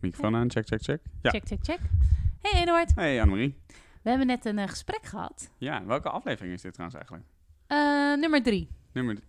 [0.00, 1.00] Microfoon aan, check, check, check.
[1.22, 1.30] Ja.
[1.30, 1.78] Check, check, check.
[2.42, 3.58] Hey Eduard, Hey Annemarie.
[4.02, 5.50] we hebben net een eh, gesprek gehad.
[5.58, 7.28] Ja, welke aflevering is dit trouwens eigenlijk?
[7.66, 8.68] Eh, nummer drie.
[8.92, 9.14] Nummer...
[9.16, 9.22] d-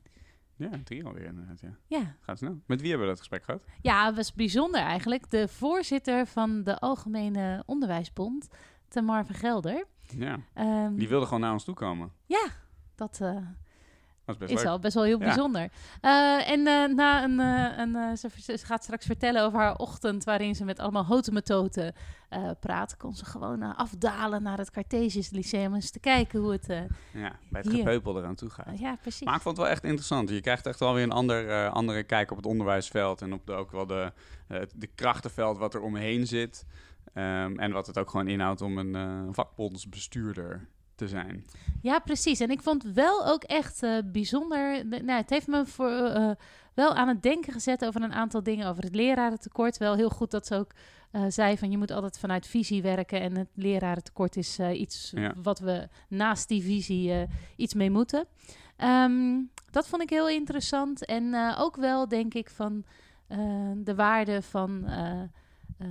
[0.55, 1.75] Ja, drie alweer inderdaad, ja.
[1.87, 2.15] Ja.
[2.21, 2.61] Gaat snel.
[2.65, 3.63] Met wie hebben we dat gesprek gehad?
[3.81, 5.29] ja, het was bijzonder eigenlijk.
[5.29, 8.47] De voorzitter van de Algemene Onderwijsbond,
[8.87, 9.85] Tamar Gelder.
[10.17, 12.11] Ja, Ehm, die wilde gewoon naar ons toe komen.
[12.95, 13.37] dat eh,
[14.29, 14.73] Dat is best is leuk.
[14.73, 15.25] al best wel heel Ja.
[15.25, 15.69] bijzonder.
[16.01, 20.23] Eh, en eh, na een, eh, een ze, ze gaat straks vertellen over haar ochtend
[20.23, 21.93] waarin ze met allemaal hotemetoten
[22.59, 26.67] praat, kon ze gewoon afdalen naar het Cartesius Lyceum eens te kijken hoe het...
[27.13, 27.77] Ja, bij het Hier.
[27.77, 28.79] gepeupel eraan toe gaat.
[28.79, 29.25] ja, precies.
[29.25, 30.29] Maar ik vond het wel echt interessant.
[30.29, 33.21] Je krijgt echt wel weer een ander, andere kijk op het onderwijsveld.
[33.21, 34.13] En op de, ook wel de,
[34.75, 36.65] de krachtenveld wat er omheen zit.
[37.13, 40.67] Ehm, en wat het ook gewoon inhoudt om een vakbondsbestuurder
[40.99, 41.45] te zijn.
[41.81, 42.39] Ja, precies.
[42.39, 44.89] En ik vond wel ook echt eh, bijzonder.
[44.89, 46.29] de- Nou, het heeft me voor, eh,
[46.73, 48.67] wel aan het denken gezet over een aantal dingen.
[48.67, 49.77] Over het lerarentekort.
[49.77, 50.71] Wel heel goed dat ze ook
[51.11, 53.21] eh, zei van je moet altijd vanuit visie werken.
[53.21, 55.33] En het lerarentekort is eh, iets Ja.
[55.41, 57.21] wat we naast die visie eh,
[57.55, 58.25] iets mee moeten.
[58.77, 59.41] Ehm,
[59.71, 61.05] dat vond ik heel interessant.
[61.05, 62.83] En eh, ook wel denk ik van
[63.27, 63.39] eh,
[63.75, 65.27] de waarde van, eh, eh,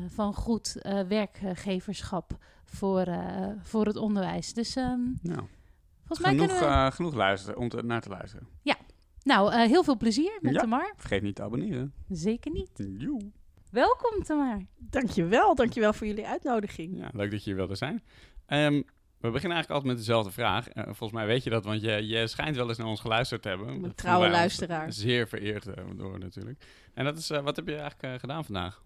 [0.08, 2.36] van goed eh, werkgeverschap
[2.68, 4.52] voor, eh, voor het onderwijs.
[4.52, 5.46] Dus ehm, Nou,
[5.98, 6.74] volgens mij genoeg, kunnen we...
[6.74, 8.48] eh, genoeg luisteren, om te, naar te luisteren.
[9.22, 10.60] Nou, eh, heel veel plezier met Ja.
[10.60, 10.92] Tamar.
[10.96, 11.92] Vergeet niet te abonneren.
[12.08, 12.70] Zeker niet.
[12.98, 13.30] Joe.
[13.70, 14.62] Welkom Tamar.
[14.76, 16.98] Dankjewel, dankjewel voor jullie uitnodiging.
[16.98, 18.02] Ja, leuk dat je hier wilde zijn.
[18.46, 18.72] Ehm,
[19.20, 20.68] we beginnen eigenlijk altijd met dezelfde vraag.
[20.68, 23.42] Eh, volgens mij weet je dat, want je, je schijnt wel eens naar ons geluisterd
[23.42, 23.68] te hebben.
[23.68, 24.92] Vonden trouwe luisteraar.
[24.92, 26.64] Zeer vereerd door natuurlijk.
[26.94, 28.82] En dat is, eh, wat heb je eigenlijk gedaan vandaag?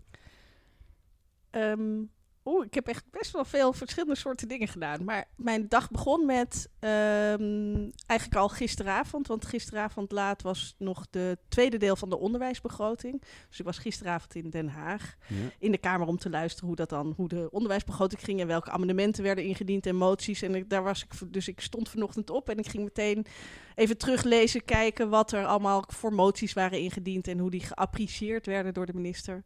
[1.50, 2.02] Ehm,
[2.44, 5.04] Oeh, ik heb echt best wel veel verschillende soorten dingen gedaan.
[5.04, 9.26] Maar mijn dag begon met ehm, eigenlijk al gisteravond.
[9.26, 13.22] Want gisteravond laat was nog de tweede deel van de onderwijsbegroting.
[13.48, 15.36] Dus ik was gisteravond in Den Haag Ja.
[15.58, 18.70] in de Kamer om te luisteren hoe dat dan, hoe de onderwijsbegroting ging en welke
[18.70, 20.42] amendementen werden ingediend en moties.
[20.42, 23.26] En ik, daar was ik, dus ik stond vanochtend op en ik ging meteen
[23.74, 28.74] even teruglezen, kijken wat er allemaal voor moties waren ingediend en hoe die geapprecieerd werden
[28.74, 29.42] door de minister.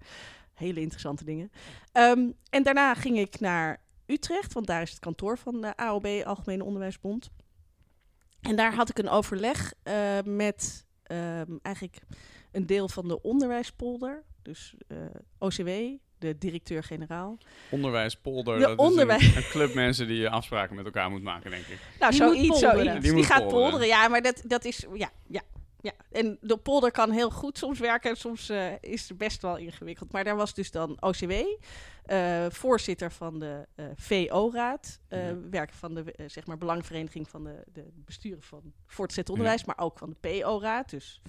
[0.57, 1.51] Hele interessante dingen.
[1.93, 6.07] Ehm, en daarna ging ik naar Utrecht, want daar is het kantoor van de AOB,
[6.25, 7.31] Algemene Onderwijsbond.
[8.41, 11.99] En daar had ik een overleg eh, met ehm, eigenlijk
[12.53, 14.97] een deel van de onderwijspolder, dus eh,
[15.39, 15.69] OCW,
[16.19, 17.39] de directeur-generaal.
[17.71, 21.51] Onderwijspolder, De dat onderwijs- is een, een club mensen die afspraken met elkaar moet maken,
[21.51, 21.79] denk ik.
[22.01, 22.75] Nou, Die moet zoiets, polderen.
[22.77, 22.93] zoiets.
[22.93, 23.63] Die Die, moet gaat polderen.
[23.63, 23.87] polderen.
[23.87, 24.87] Ja, maar dat, dat is...
[24.95, 25.43] Ja, ja,
[25.87, 25.93] ja.
[26.11, 28.11] En de polder kan heel goed soms werken.
[28.11, 30.13] en Soms eh, is het best wel ingewikkeld.
[30.13, 31.33] Maar daar was dus dan OCW,
[32.05, 35.01] eh, voorzitter van de eh, VO-raad.
[35.09, 35.35] Ja.
[35.51, 39.65] Werken van de zeg maar belangvereniging van de, de besturen van voortgezet onderwijs.
[39.65, 40.91] Maar ook van de PO-raad.
[40.91, 41.23] Dus.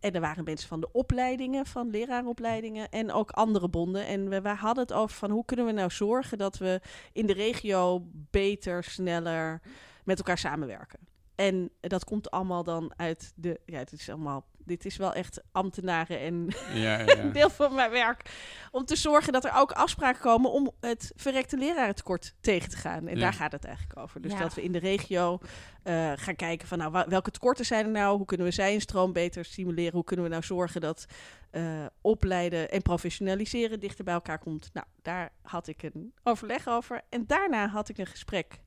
[0.00, 2.88] En er waren mensen van de opleidingen, van leraaropleidingen.
[2.88, 4.06] En ook andere bonden.
[4.06, 6.80] En we, we hadden het over van hoe kunnen we nou zorgen dat we
[7.12, 9.60] in de regio beter, sneller
[10.04, 10.98] met elkaar samenwerken.
[11.42, 13.60] En dat komt allemaal dan uit de.
[13.66, 14.46] Ja, het is allemaal.
[14.64, 17.18] Dit is wel echt ambtenaren en Ja, ja, ja.
[17.22, 18.30] een deel van mijn werk.
[18.70, 23.06] Om te zorgen dat er ook afspraken komen om het verrekte lerarentekort tegen te gaan.
[23.08, 23.20] En Ja.
[23.20, 24.20] daar gaat het eigenlijk over.
[24.22, 24.38] Dus Ja.
[24.38, 25.38] dat we in de regio
[25.82, 28.16] eh, gaan kijken van nou, welke tekorten zijn er nou?
[28.16, 29.92] Hoe kunnen we zijinstroom beter stimuleren?
[29.92, 31.06] Hoe kunnen we nou zorgen dat
[31.50, 34.70] eh, opleiden en professionaliseren dichter bij elkaar komt?
[34.72, 37.00] Nou, daar had ik een overleg over.
[37.08, 38.60] En daarna had ik een gesprek.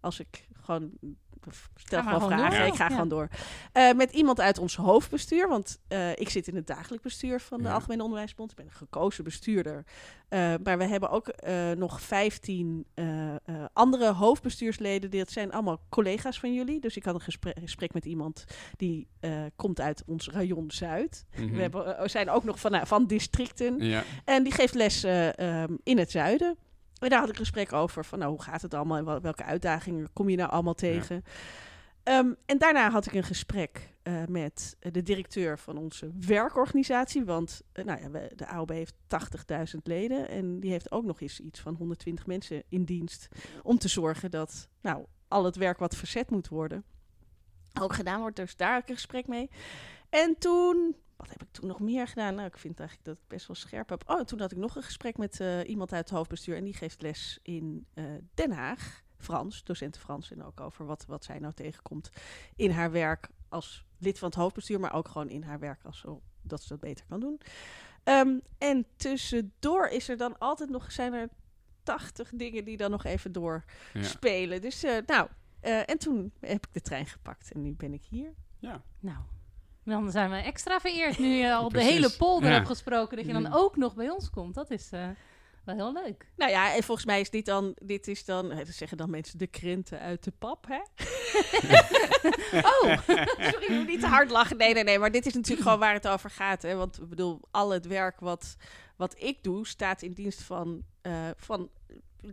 [0.00, 0.90] Als ik gewoon
[1.74, 2.66] stel gewoon vragen, door.
[2.66, 2.90] ik ga Ja.
[2.90, 3.28] gewoon door.
[3.72, 7.58] Eh, met iemand uit ons hoofdbestuur, want eh, ik zit in het dagelijk bestuur van
[7.58, 7.74] de Ja.
[7.74, 8.50] Algemene Onderwijsbond.
[8.50, 9.84] Ik ben een gekozen bestuurder.
[10.28, 13.38] Eh, maar we hebben ook eh, nog 15 eh, eh,
[13.72, 15.10] andere hoofdbestuursleden.
[15.10, 16.80] Dit zijn allemaal collega's van jullie.
[16.80, 18.44] Dus ik had een gesprek, gesprek met iemand
[18.76, 21.26] die eh, komt uit ons rayon Zuid.
[21.36, 21.54] Mhm.
[21.54, 23.78] We hebben, zijn ook nog van, nou, van districten.
[23.80, 24.02] Ja.
[24.24, 26.56] En die geeft les eh, ehm, in het zuiden.
[26.98, 29.20] En daar had ik een gesprek over van nou, hoe gaat het allemaal en wel-
[29.20, 31.22] welke uitdagingen kom je nou allemaal tegen.
[32.02, 37.24] Ehm, en daarna had ik een gesprek eh, met eh, de directeur van onze werkorganisatie.
[37.24, 40.28] Want eh, nou ja, we- de AOB heeft 80.000 leden.
[40.28, 43.28] En die heeft ook nog eens iets van 120 mensen in dienst.
[43.62, 46.84] Om te zorgen dat nou, al het werk wat verzet moet worden
[47.80, 48.36] ook gedaan wordt.
[48.36, 49.50] Dus daar een gesprek mee.
[50.10, 52.34] En toen, wat heb ik toen nog meer gedaan?
[52.34, 54.02] Nou, ik vind eigenlijk dat ik best wel scherp heb.
[54.10, 56.56] Oh, toen had ik nog een gesprek met eh, iemand uit het hoofdbestuur.
[56.56, 58.04] En die geeft les in eh,
[58.34, 59.02] Den Haag.
[59.18, 60.30] Frans, docent Frans.
[60.30, 62.10] En ook over wat, wat zij nou tegenkomt
[62.56, 64.80] in haar werk als lid van het hoofdbestuur.
[64.80, 67.40] Maar ook gewoon in haar werk als zo, dat ze dat beter kan doen.
[68.04, 71.28] Ehm, en tussendoor is er dan altijd nog, zijn er
[71.82, 74.02] 80 dingen die dan nog even door Ja.
[74.02, 74.60] spelen.
[74.60, 75.28] Dus eh, nou,
[75.60, 78.34] en toen heb ik de trein gepakt en nu ben ik hier.
[78.58, 78.82] ja.
[79.00, 79.18] Nou,
[79.88, 82.54] dan zijn we extra vereerd nu je al de hele polder Ja.
[82.54, 83.16] hebt gesproken.
[83.16, 83.52] Dat je dan Mm.
[83.52, 84.54] ook nog bij ons komt.
[84.54, 85.08] Dat is, eh,
[85.64, 86.26] Wel heel leuk.
[86.36, 89.10] Nou ja, en volgens mij is dit dan, dit is dan, hè, dat zeggen dan
[89.10, 90.76] mensen, de krenten uit de pap, hè?
[92.72, 92.98] oh,
[93.50, 94.56] sorry, ik moet niet te hard lachen.
[94.56, 96.74] Nee, nee, nee, maar dit is natuurlijk gewoon waar het over gaat, hè?
[96.74, 98.56] Want ik bedoel, al het werk wat,
[98.96, 101.68] wat ik doe, staat in dienst van, eh, van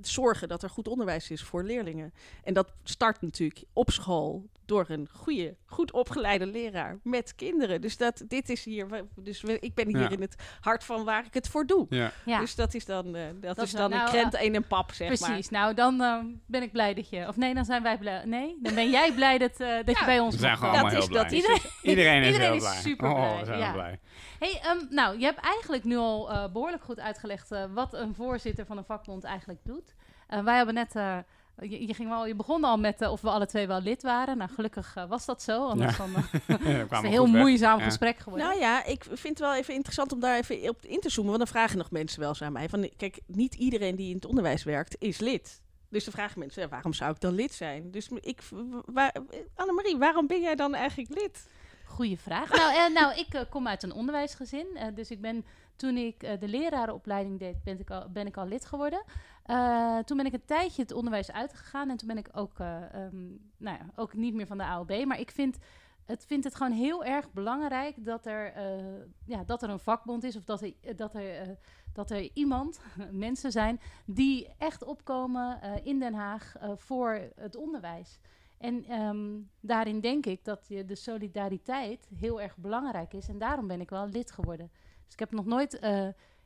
[0.02, 2.14] zorgen dat er goed onderwijs is voor leerlingen.
[2.44, 7.82] En dat start natuurlijk op school door een goede, goed opgeleide leraar met kinderen.
[7.82, 10.10] Dus dat, dit is hier, dus we- ik ben hier Ja.
[10.10, 11.86] in het hart van waar ik het voor doe.
[11.90, 12.12] Ja.
[12.26, 14.68] Ja, Dus dat is dan, eh, dat Dat is dan nou, een krent in een
[14.68, 15.18] pap, zeg maar.
[15.30, 15.50] precies.
[15.50, 16.18] Nou, dan eh,
[16.48, 17.28] ben ik blij dat je...
[17.28, 18.26] Of nee, dan zijn wij blij.
[18.26, 20.74] Nee, dan ben jij blij dat, eh, dat je bij ons We zijn mag gewoon
[20.76, 20.90] komen.
[20.92, 21.24] allemaal Dat heel is- blij.
[21.24, 22.82] dat is- Iedereen, Iedereen is Iedereen heel is blij.
[22.82, 23.72] super Oh, blij, we zijn ja.
[23.72, 24.00] blij.
[24.40, 28.14] Hey, ehm, nou, je hebt eigenlijk nu al eh, behoorlijk goed uitgelegd eh, wat een
[28.16, 29.96] voorzitter van een vakbond eigenlijk doet.
[30.28, 31.18] Eh, wij hebben net, eh,
[31.62, 34.02] je, je, ging wel, je begon al met eh, of we alle twee wel lid
[34.02, 34.38] waren.
[34.38, 36.06] Nou, gelukkig eh, was dat zo, anders Ja.
[36.06, 36.24] dan, eh,
[36.82, 37.86] is het een heel moeizaam Ja.
[37.86, 38.48] gesprek geworden.
[38.48, 41.34] Nou ja, ik vind het wel even interessant om daar even op in te zoomen.
[41.34, 42.70] Want dan vragen nog mensen wel eens aan mij.
[42.70, 45.62] Van, kijk, niet iedereen die in het onderwijs werkt is lid.
[45.90, 47.92] Dus dan vragen mensen, ja, waarom zou ik dan lid zijn?
[47.92, 48.42] Dus ik,
[48.86, 49.14] waar,
[49.56, 51.48] Annemarie, waarom ben jij dan eigenlijk lid?
[51.86, 52.50] Goeie vraag.
[52.50, 54.68] nou, eh, nou, ik eh, kom uit een onderwijsgezin.
[54.76, 58.38] eh, dus ik ben, toen ik eh, de lerarenopleiding deed, ben ik al, ben ik
[58.38, 59.04] al lid geworden.
[59.46, 61.90] Eh, toen ben ik een tijdje het onderwijs uitgegaan.
[61.90, 63.28] En toen ben ik ook, eh, ehm,
[63.58, 65.06] nou ja, ook niet meer van de AOB.
[65.06, 65.58] Maar ik vind
[66.06, 70.24] het, vind het gewoon heel erg belangrijk dat er, eh, ja, dat er een vakbond
[70.24, 70.36] is.
[70.36, 71.58] Of dat er, dat er,
[71.94, 72.80] dat er iemand,
[73.12, 78.20] mensen zijn, die echt opkomen in Den Haag voor het onderwijs.
[78.58, 83.28] En ehm, daarin denk ik dat je de solidariteit heel erg belangrijk is.
[83.28, 84.72] En daarom ben ik wel lid geworden.
[85.04, 85.80] Dus ik heb nog nooit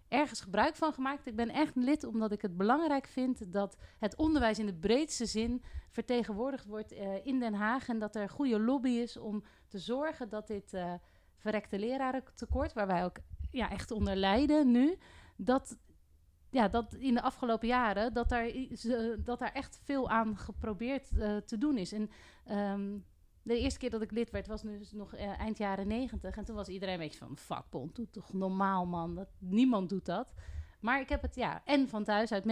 [0.10, 1.26] ergens gebruik van gemaakt.
[1.26, 5.26] Ik ben echt lid omdat ik het belangrijk vind dat het onderwijs in de breedste
[5.26, 7.88] zin vertegenwoordigd wordt eh, in Den Haag.
[7.88, 10.94] En dat er goede lobby is om te zorgen dat dit eh,
[11.36, 13.18] verrekte lerarentekort, waar wij ook
[13.52, 14.98] ja, echt onder lijden nu,
[15.38, 15.78] dat,
[16.50, 18.52] ja, dat in de afgelopen jaren dat daar,
[19.24, 21.92] dat daar echt veel aan geprobeerd eh, te doen is.
[21.92, 22.10] En
[22.46, 22.98] ehm,
[23.50, 26.38] de eerste keer dat ik lid werd was dus nog eh, eind jaren negentig.
[26.38, 30.06] En toen was iedereen een beetje van, vakbond, doe toch normaal man, dat, niemand doet
[30.06, 30.34] dat.
[30.80, 32.44] Maar ik heb het ja, en van, thuis uit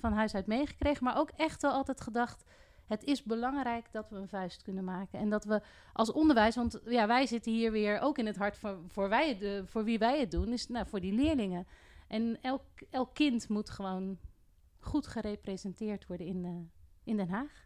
[0.00, 2.44] van huis uit meegekregen, maar ook echt wel altijd gedacht...
[2.86, 5.18] Het is belangrijk dat we een vuist kunnen maken.
[5.18, 5.62] En dat we
[5.92, 9.40] als onderwijs, want ja, wij zitten hier weer ook in het hart voor, voor, wij
[9.40, 11.66] eh, voor wie wij het doen, is nou, voor die leerlingen.
[12.08, 14.18] En elk, elk kind moet gewoon
[14.78, 16.50] goed gerepresenteerd worden in, eh,
[17.04, 17.65] in Den Haag.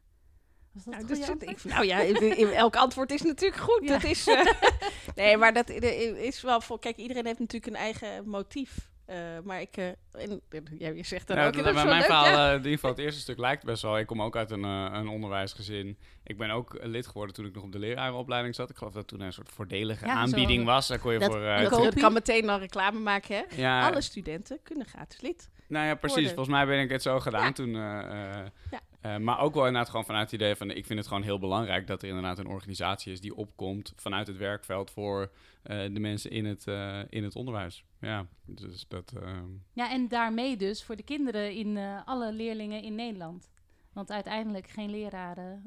[0.73, 2.05] Was dat Nou, dus ik, nou ja,
[2.53, 3.81] elk antwoord is natuurlijk goed.
[3.83, 3.89] Ja.
[3.93, 4.45] Dat is, eh,
[5.15, 5.75] nee, maar dat i-
[6.17, 6.79] is wel voor.
[6.79, 8.89] Kijk, iedereen heeft natuurlijk een eigen motief.
[9.05, 10.41] Eh, maar ik, eh, en,
[10.79, 11.53] ja, je zegt dan Ja, ook.
[11.53, 12.47] en dat- dat wel mijn leuk, verhaal, ja.
[12.47, 13.99] eh, in ieder geval het eerste stuk lijkt best wel.
[13.99, 15.99] Ik kom ook uit een, eh, een onderwijsgezin.
[16.25, 18.71] Ik ben ook eh, lid geworden toen ik nog op de lerarenopleiding zat.
[18.71, 20.89] Ik geloof dat toen een soort voordelige Ja, zo- aanbieding was.
[20.89, 21.43] Daar kon je Dat, voor...
[21.45, 22.01] eh, dat, dat je?
[22.01, 23.57] kan meteen al reclame maken, hè?
[23.63, 25.51] ja, Alle studenten kunnen gratis lid.
[25.69, 26.17] Nou ja, precies.
[26.17, 26.35] worden.
[26.35, 27.53] Volgens mij ben ik het zo gedaan Ja.
[27.53, 27.75] toen.
[27.75, 27.99] eh,
[28.41, 28.81] eh, Ja.
[29.00, 30.70] Eh, maar ook wel inderdaad gewoon vanuit het idee van...
[30.70, 33.20] ik vind het gewoon heel belangrijk dat er inderdaad een organisatie is...
[33.20, 35.31] die opkomt vanuit het werkveld voor
[35.62, 37.85] eh, de mensen in het, eh, in het onderwijs.
[38.00, 39.12] Ja, dus dat...
[39.23, 43.50] ehm, Ja, en daarmee dus voor de kinderen in alle leerlingen in Nederland.
[43.93, 45.62] Want uiteindelijk geen leraren,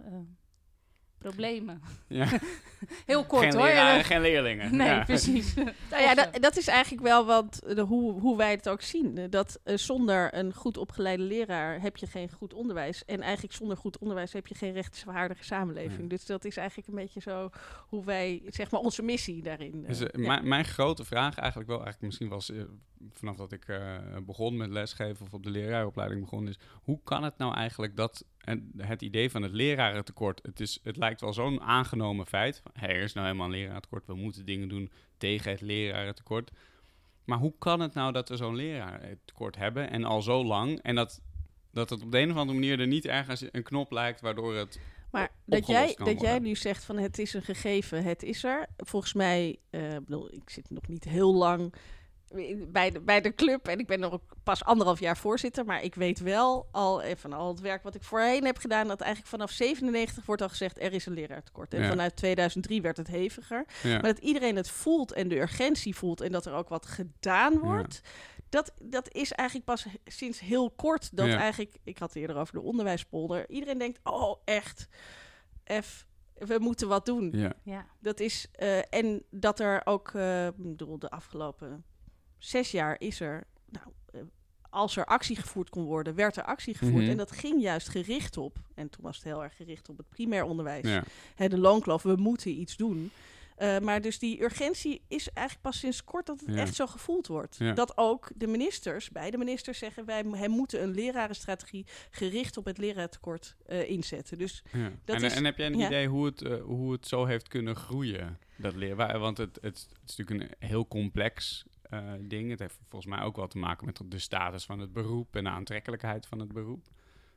[1.24, 1.82] problemen.
[2.08, 2.28] ja.
[3.06, 3.64] Heel kort geen, hoor.
[3.66, 4.76] leraren, Eh, geen leerlingen.
[4.76, 5.04] nee, Ja.
[5.04, 5.54] precies.
[5.92, 9.18] Nou ja, dat, dat is eigenlijk wel wat, de, hoe, hoe wij het ook zien.
[9.18, 13.06] Eh, Dat eh, zonder een goed opgeleide leraar heb je geen goed onderwijs.
[13.06, 16.02] En eigenlijk zonder goed onderwijs heb je geen rechtsvaardige samenleving.
[16.02, 16.08] Ja.
[16.08, 17.50] Dus dat is eigenlijk een beetje zo
[17.88, 19.82] hoe wij, zeg maar, onze missie daarin.
[19.82, 20.28] eh, Dus, eh, ja.
[20.28, 22.62] mijn, mijn grote vraag eigenlijk wel, eigenlijk misschien was eh,
[23.12, 27.24] vanaf dat ik eh, begon met lesgeven of op de leraaropleiding begon, is hoe kan
[27.24, 31.34] het nou eigenlijk dat en het idee van het lerarentekort, het, is, het lijkt wel
[31.34, 32.64] zo'n aangenomen feit.
[32.74, 36.52] Hey, er is nou helemaal een lerarentekort, we moeten dingen doen tegen het lerarentekort.
[37.24, 40.96] Maar hoe kan het nou dat we zo'n lerarentekort hebben en al zo lang en
[40.96, 41.22] dat,
[41.72, 44.56] dat het op de een of andere manier er niet ergens een knop lijkt waardoor
[44.56, 44.80] het
[45.12, 48.68] Maar dat jij, dat jij nu zegt van het is een gegeven, het is er.
[48.78, 51.74] Volgens mij, eh, bedoel, ik zit nog niet heel lang
[52.68, 55.66] bij de, bij de club en ik ben er ook pas anderhalf jaar voorzitter.
[55.66, 58.88] Maar ik weet wel al eh, van al het werk wat ik voorheen heb gedaan,
[58.88, 61.74] dat eigenlijk vanaf 97 wordt al gezegd er is een leraartekort.
[61.74, 61.88] En Ja.
[61.90, 63.66] vanuit 2003 werd het heviger.
[63.84, 66.86] ja, Maar dat iedereen het voelt en de urgentie voelt en dat er ook wat
[66.86, 68.02] gedaan wordt.
[68.50, 71.18] Dat, dat is eigenlijk pas sinds heel kort.
[71.18, 71.38] Dat Ja.
[71.38, 73.50] eigenlijk, ik had het eerder over de onderwijspolder.
[73.50, 74.88] Iedereen denkt, oh echt,
[75.84, 77.30] F, we moeten wat doen.
[77.36, 77.54] ja.
[77.64, 81.86] Ja, Dat is, eh, en dat er ook, eh, ik bedoel, de afgelopen
[82.46, 84.22] zes jaar is er, nou, eh,
[84.70, 87.02] als er actie gevoerd kon worden, werd er actie gevoerd.
[87.02, 87.12] Mhm.
[87.12, 90.10] En dat ging juist gericht op, en toen was het heel erg gericht op het
[90.10, 91.04] primair onderwijs ja.
[91.36, 93.12] hè, de loonkloof, we moeten iets doen.
[93.56, 96.62] Eh, maar dus die urgentie is eigenlijk pas sinds kort dat het Ja.
[96.62, 97.56] echt zo gevoeld wordt.
[97.60, 97.74] Ja.
[97.74, 103.56] Dat ook de ministers, beide ministers zeggen wij moeten een lerarenstrategie gericht op het leraartekort
[103.66, 104.38] eh, inzetten.
[104.38, 104.92] Dus Ja.
[105.06, 107.76] Dat en, is- en heb jij een idee hoe het, hoe het zo heeft kunnen
[107.76, 109.20] groeien, dat leren?
[109.20, 111.66] Want het, het, het is natuurlijk een heel complex
[112.20, 112.50] ding.
[112.50, 115.44] Het heeft volgens mij ook wel te maken met de status van het beroep en
[115.44, 116.88] de aantrekkelijkheid van het beroep.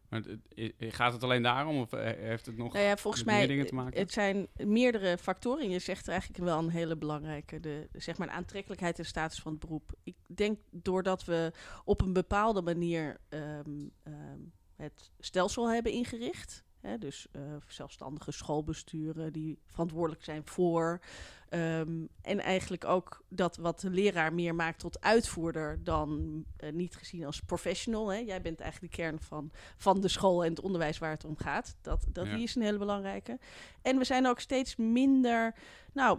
[0.08, 2.72] Maar het- gaat het alleen daarom of eh, heeft het nog...
[2.72, 3.98] nou ja, volgens met meer mij dingen te maken?
[4.00, 5.70] het zijn meerdere factoren.
[5.70, 9.40] Je zegt er eigenlijk wel een hele belangrijke, de, zeg maar, de aantrekkelijkheid en status
[9.40, 9.92] van het beroep.
[10.02, 11.52] Ik denk doordat we
[11.84, 14.40] op een bepaalde manier ehm, ehm,
[14.76, 16.64] het stelsel hebben ingericht.
[16.80, 21.00] Hè, dus eh, zelfstandige schoolbesturen die verantwoordelijk zijn voor.
[21.48, 26.96] Ehm, en eigenlijk ook dat wat de leraar meer maakt tot uitvoerder dan eh, niet
[26.96, 28.08] gezien als professional.
[28.08, 28.18] Hè.
[28.18, 31.36] Jij bent eigenlijk de kern van, van de school en het onderwijs waar het om
[31.36, 31.76] gaat.
[31.80, 32.34] Dat, dat Ja.
[32.34, 33.38] die is een hele belangrijke.
[33.82, 35.54] En we zijn ook steeds minder,
[35.92, 36.18] nou,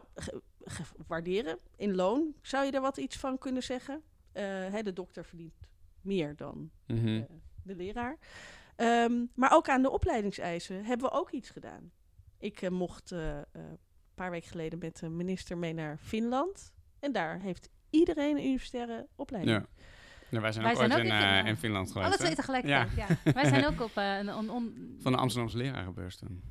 [1.08, 2.34] waarderen in loon.
[2.42, 4.02] Zou je daar wat iets van kunnen zeggen?
[4.32, 5.54] Eh, hè, de dokter verdient
[6.02, 7.08] meer dan Mhm.
[7.08, 7.24] eh,
[7.64, 8.18] de leraar.
[8.76, 11.92] Ehm, maar ook aan de opleidingseisen hebben we ook iets gedaan.
[12.40, 13.14] Ik mocht
[14.18, 16.74] paar weken geleden met de minister mee naar Finland.
[17.00, 19.58] En daar heeft iedereen een universitaire opleiding.
[19.58, 19.66] Ja.
[20.30, 21.48] Ja, wij zijn Wij ook zijn ooit ook in, in eh, Finland.
[21.48, 22.08] in Finland geweest.
[22.08, 22.92] Alle twee tegelijkertijd,
[23.26, 23.32] ja.
[23.34, 24.50] Wij zijn ook op eh, een...
[24.50, 26.44] on- Van de Amsterdamse lerarenbeurs toen.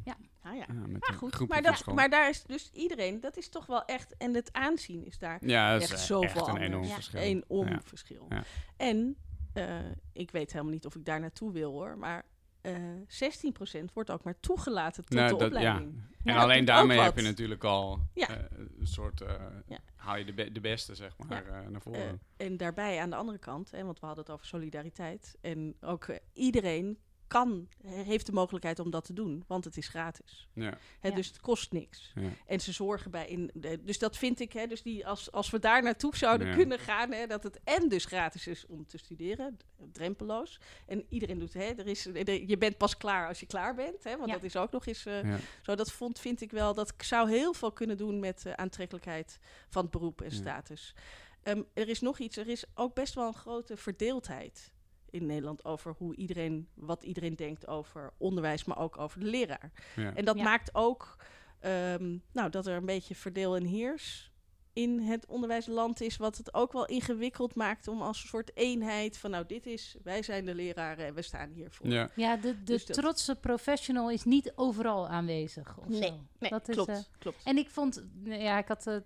[0.43, 0.65] Ah, ja.
[0.69, 3.85] Ja, met Maar goed, maar, dat, maar daar is dus iedereen, dat is toch wel
[3.85, 6.67] echt, en het aanzien is daar ja, dat is echt eh, zoveel echt een anders.
[6.67, 6.95] enorm Ja.
[6.95, 7.21] verschil.
[7.21, 7.81] een enorm Ja.
[7.85, 8.27] verschil.
[8.29, 8.43] Ja.
[8.77, 9.17] En
[9.53, 9.79] eh,
[10.13, 12.25] ik weet helemaal niet of ik daar naartoe wil hoor, maar
[12.67, 15.73] eh 16% wordt ook maar toegelaten tot Nou, de dat- ja.
[15.75, 16.03] opleiding.
[16.25, 18.29] En Ja, alleen daarmee heb je natuurlijk al Ja.
[18.29, 18.45] eh,
[18.79, 19.21] een soort...
[19.21, 19.35] eh,
[19.67, 19.79] Ja.
[19.97, 22.21] Haal je de, be- de beste, zeg maar, eh, naar voren.
[22.37, 25.37] Eh, en daarbij aan de andere kant, hè, want we hadden het over solidariteit.
[25.41, 29.77] En ook eh, iedereen kan, he- heeft de mogelijkheid om dat te doen, want het
[29.77, 30.49] is gratis.
[30.53, 30.79] ja.
[31.15, 32.13] Dus het kost niks.
[32.15, 32.29] Ja.
[32.47, 33.51] En ze zorgen bij in.
[33.55, 36.55] de- dus dat vind ik, hè, dus die, als, als we daar naartoe zouden Ja.
[36.55, 39.59] kunnen gaan, hè, dat het en dus gratis is om te studeren,
[39.93, 40.61] drempeloos.
[40.87, 44.05] En iedereen doet, hè, er is, er- je bent pas klaar als je klaar bent,
[44.05, 44.35] hè, want Ja.
[44.35, 45.07] dat is ook nog eens.
[45.07, 45.39] eh, Ja.
[45.63, 49.39] Zo, dat vond, vind ik wel, dat zou heel veel kunnen doen met de aantrekkelijkheid
[49.69, 50.37] van het beroep en Ja.
[50.37, 50.95] status.
[51.43, 54.73] Ehm, er is nog iets, er is ook best wel een grote verdeeldheid
[55.21, 59.73] in Nederland over hoe iedereen, wat iedereen denkt over onderwijs, maar ook over de leraar.
[59.97, 60.15] Ja.
[60.15, 60.43] En dat Ja.
[60.43, 61.17] maakt ook
[61.61, 64.31] ehm, nou, dat er een beetje verdeel en heers
[64.73, 69.19] in het onderwijsland is, wat het ook wel ingewikkeld maakt om als een soort eenheid
[69.19, 71.87] van nou dit is, wij zijn de leraren en we staan hiervoor.
[71.89, 72.11] Ja.
[72.17, 75.79] Ja, de, de Dus dat- trotse professional is niet overal aanwezig.
[75.79, 76.15] Of Nee, zo.
[76.39, 77.43] Nee, dat is, klopt, eh, klopt.
[77.45, 78.97] En ik vond, nou ja, ik had eh,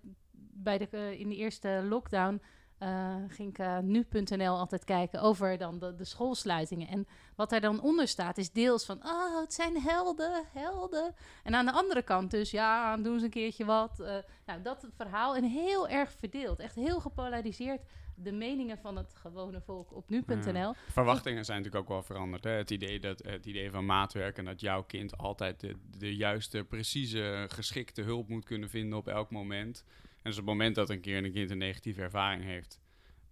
[0.52, 2.40] bij de, eh, in de eerste lockdown
[2.80, 6.88] eh, ging ik eh, nu.nl altijd kijken over dan de, de schoolsluitingen.
[6.88, 7.06] En
[7.36, 11.14] wat er dan onder staat is deels van, oh, het zijn helden, helden.
[11.42, 14.00] En aan de andere kant dus, ja, doen ze een keertje wat.
[14.00, 17.82] Eh, nou, dat verhaal en heel erg verdeeld, echt heel gepolariseerd.
[18.14, 20.74] De meningen van het gewone volk op nu.nl.
[20.88, 22.44] Verwachtingen zijn natuurlijk ook wel veranderd.
[22.44, 22.50] Hè?
[22.50, 26.64] Het, idee dat, het idee van maatwerk en dat jouw kind altijd de, de juiste,
[26.64, 29.84] precieze, geschikte hulp moet kunnen vinden op elk moment.
[30.22, 32.80] En dus op het moment dat een keer een kind een negatieve ervaring heeft,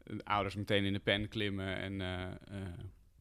[0.05, 2.69] de ouders meteen in de pen klimmen en eh, eh,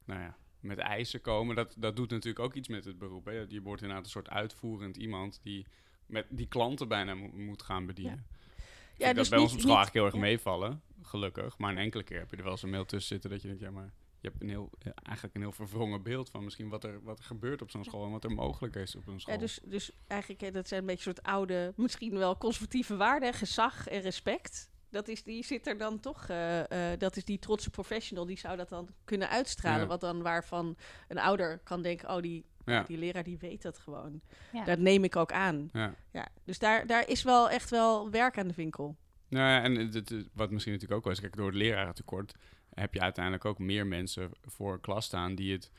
[0.06, 1.56] nou ja, met eisen komen.
[1.56, 3.26] Dat, dat doet natuurlijk ook iets met het beroep.
[3.26, 3.32] Hè?
[3.48, 5.66] Je wordt inderdaad een soort uitvoerend iemand die
[6.06, 8.26] met die klanten bijna mo- moet gaan bedienen.
[8.28, 8.66] Ja,
[8.98, 11.58] Ja, dat dus bij ons niet- op school eigenlijk heel erg meevallen, gelukkig.
[11.58, 13.48] Maar een enkele keer heb je er wel eens een mail tussen zitten dat je
[13.48, 14.70] denkt, ja, maar je hebt een heel,
[15.04, 18.06] eigenlijk een heel verwrongen beeld van misschien wat er, wat er gebeurt op zo'n school
[18.06, 19.34] en wat er mogelijk is op een school.
[19.34, 23.34] Ja, dus, dus eigenlijk, hè, dat zijn een beetje soort oude, misschien wel conservatieve waarden,
[23.34, 24.70] gezag en respect.
[24.90, 28.38] Dat is, die zit er dan toch, eh, eh, dat is die trotse professional, die
[28.38, 29.82] zou dat dan kunnen uitstralen.
[29.82, 29.88] Ja.
[29.88, 33.78] Wat dan waarvan een ouder kan denken, oh, die, ja, die leraar die weet dat
[33.80, 34.22] gewoon.
[34.54, 34.64] Ja.
[34.64, 35.70] Dat neem ik ook aan.
[35.74, 35.96] ja.
[36.12, 38.96] Ja, dus daar, daar is wel echt wel werk aan de winkel.
[39.30, 42.34] Nou ja, en het, het- wat misschien natuurlijk ook wel is, kijk, door het lerarentekort
[42.80, 45.72] heb je uiteindelijk ook meer mensen voor klas staan die het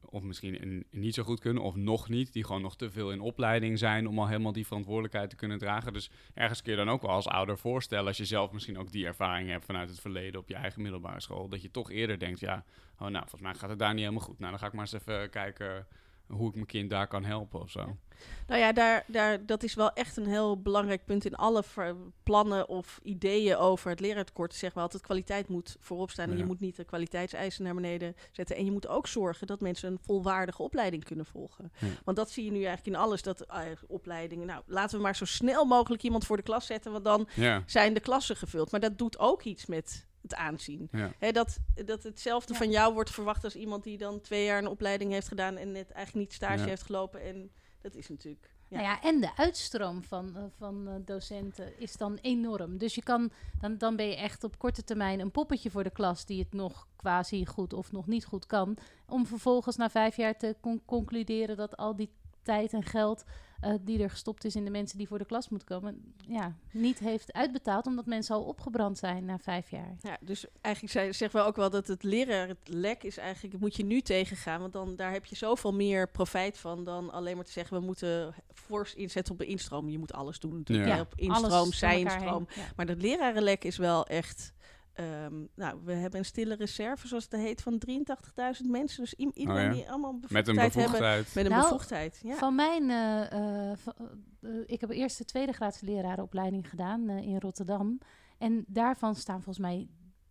[0.00, 3.20] of, misschien niet zo goed kunnen, of nog niet, die gewoon nog te veel in
[3.20, 5.92] opleiding zijn om al helemaal die verantwoordelijkheid te kunnen dragen.
[5.92, 8.92] Dus ergens kun je dan ook wel als ouder voorstellen, als je zelf misschien ook
[8.92, 12.18] die ervaring hebt vanuit het verleden op je eigen middelbare school, dat je toch eerder
[12.18, 12.64] denkt, ja,
[12.98, 14.38] oh nou, volgens mij gaat het daar niet helemaal goed.
[14.38, 15.86] Nou, dan ga ik maar eens even kijken
[16.26, 17.96] hoe ik mijn kind daar kan helpen of zo.
[18.46, 21.96] Nou ja, daar, daar, dat is wel echt een heel belangrijk punt in alle ver-
[22.22, 24.54] plannen of ideeën over het leraartekort.
[24.54, 26.30] Zeg maar altijd, kwaliteit moet voorop staan.
[26.30, 28.56] En je moet niet de kwaliteitseisen naar beneden zetten.
[28.56, 31.72] En je moet ook zorgen dat mensen een volwaardige opleiding kunnen volgen.
[31.78, 31.86] Ja.
[32.04, 34.46] Want dat zie je nu eigenlijk in alles, dat eh, opleidingen...
[34.46, 37.62] Nou, laten we maar zo snel mogelijk iemand voor de klas zetten, want dan Ja,
[37.66, 38.70] zijn de klassen gevuld.
[38.70, 40.88] Maar dat doet ook iets met het aanzien.
[40.92, 41.32] ja.
[41.32, 42.58] Dat, dat hetzelfde Ja.
[42.58, 45.72] van jou wordt verwacht als iemand die dan twee jaar een opleiding heeft gedaan en
[45.72, 46.66] net eigenlijk niet stage Ja.
[46.68, 47.22] heeft gelopen.
[47.22, 47.50] En
[47.86, 48.76] dat is natuurlijk Ja.
[48.76, 52.78] Nou ja, en de uitstroom van, eh, van eh, docenten is dan enorm.
[52.78, 55.90] Dus je kan, dan, dan ben je echt op korte termijn een poppetje voor de
[55.90, 58.76] klas die het nog quasi goed of nog niet goed kan.
[59.08, 62.10] Om vervolgens na vijf jaar te con- concluderen dat al die
[62.42, 63.24] tijd en geld
[63.60, 66.54] eh, die er gestopt is in de mensen die voor de klas moeten komen, ja,
[66.72, 69.96] niet heeft uitbetaald omdat mensen al opgebrand zijn na vijf jaar.
[70.00, 73.60] Ja, dus eigenlijk zei, zeggen we ook wel dat het leraar, het lek is eigenlijk,
[73.60, 74.60] moet je nu tegengaan.
[74.60, 77.84] Want dan, daar heb je zoveel meer profijt van dan alleen maar te zeggen, we
[77.84, 79.88] moeten fors inzetten op de instroom.
[79.88, 81.00] Je moet alles doen natuurlijk, Ja.
[81.00, 82.04] op instroom, heen.
[82.04, 82.40] Ja.
[82.76, 84.54] Maar dat lerarenlek is wel echt...
[84.96, 89.02] ehm, nou, we hebben een stille reserve, zoals het heet, van 83.000 mensen.
[89.02, 89.72] Dus iedereen ja.
[89.72, 91.00] die allemaal Met bevoegdheid een hebben.
[91.00, 91.34] bevoegdheid.
[91.34, 92.34] Met een Nou, bevoegdheid, ja.
[92.34, 93.70] Van mijn, eh, eh,
[94.40, 97.98] eh, ik heb eerst de tweede graadse lerarenopleiding gedaan eh, in Rotterdam.
[98.38, 99.88] En daarvan staan volgens mij,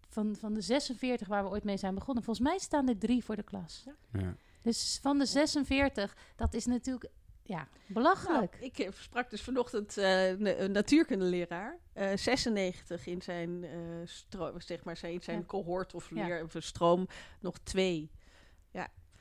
[0.10, 3.24] van, van de 46 waar we ooit mee zijn begonnen, volgens mij staan er drie
[3.24, 3.86] voor de klas.
[4.12, 4.36] Ja.
[4.62, 7.12] Dus van de 46, dat is natuurlijk,
[7.46, 8.52] ja, belachelijk.
[8.54, 11.78] Nou, ik eh, sprak dus vanochtend eh, een natuurkundeleraar.
[11.94, 13.72] eh 96 in zijn, eh
[14.06, 15.46] stro- zeg maar, zijn, zijn Ja.
[15.46, 16.26] cohort of, Ja.
[16.26, 17.08] leer, of stroom.
[17.40, 18.12] Nog twee.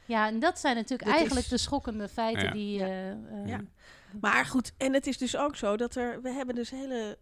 [0.06, 2.50] ja, en dat zijn natuurlijk Dat eigenlijk is- de schokkende feiten Ja.
[2.52, 2.78] die...
[2.78, 2.86] Ja.
[2.86, 3.60] eh, eh, Ja.
[4.20, 6.22] Maar goed, en het is dus ook zo dat er...
[6.22, 7.18] We hebben dus hele...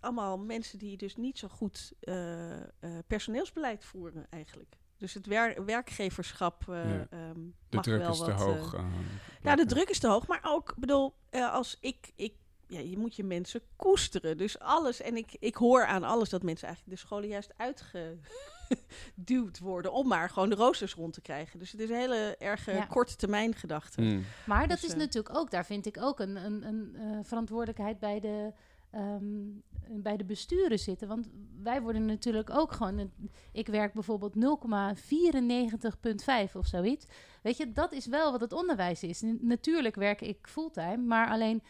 [0.00, 2.64] Allemaal mensen die dus niet zo goed eh, eh,
[3.06, 4.74] personeelsbeleid voeren eigenlijk.
[5.02, 7.06] Dus het wer- werkgeverschap eh, Ja.
[7.10, 7.34] ehm,
[7.68, 8.74] De mag druk wel is te wat, eh, hoog.
[8.74, 8.84] eh,
[9.42, 10.26] Ja, de druk is te hoog.
[10.26, 12.34] Maar ook, bedoel, eh, als ik, ik
[12.66, 14.36] ja, je moet je mensen koesteren.
[14.36, 19.58] Dus alles, en ik, ik hoor aan alles dat mensen eigenlijk de scholen juist uitgeduwd
[19.58, 21.58] worden om maar gewoon de roosters rond te krijgen.
[21.58, 22.84] Dus het is een hele erg Ja.
[22.86, 24.00] korte termijn gedachte.
[24.00, 24.24] Mm.
[24.46, 27.98] Maar dat Dus, is natuurlijk ook, daar vind ik ook een, een, een eh, verantwoordelijkheid
[27.98, 28.52] bij de,
[28.92, 29.24] ehm,
[29.88, 31.08] bij de besturen zitten.
[31.08, 31.28] Want
[31.62, 33.10] wij worden natuurlijk ook gewoon.
[33.52, 37.06] ik werk bijvoorbeeld 0,94,5 of zoiets.
[37.42, 39.22] Weet je, dat is wel wat het onderwijs is.
[39.40, 41.62] Natuurlijk werk ik fulltime, maar alleen.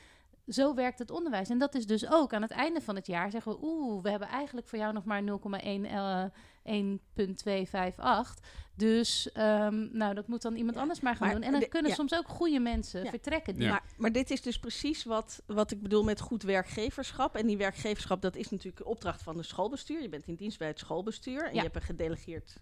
[0.49, 1.49] Zo werkt het onderwijs.
[1.49, 3.59] En dat is dus ook aan het einde van het jaar zeggen we...
[3.63, 5.27] oeh, we hebben eigenlijk voor jou nog maar 0,1
[5.65, 6.25] eh,
[6.63, 8.39] 1,258.
[8.77, 11.45] Dus ehm, nou, dat moet dan iemand Ja, anders maar gaan maar doen.
[11.45, 11.97] En dan de- kunnen ja.
[11.97, 13.11] soms ook goede mensen Ja.
[13.11, 13.55] vertrekken.
[13.55, 13.71] Die Ja.
[13.71, 17.37] Maar, maar dit is dus precies wat, wat ik bedoel met goed werkgeverschap.
[17.37, 20.03] En die werkgeverschap, dat is natuurlijk de opdracht van de schoolbestuur.
[20.03, 21.41] Je bent in dienst bij het schoolbestuur.
[21.43, 21.55] En Ja.
[21.57, 22.57] je hebt een gedelegeerd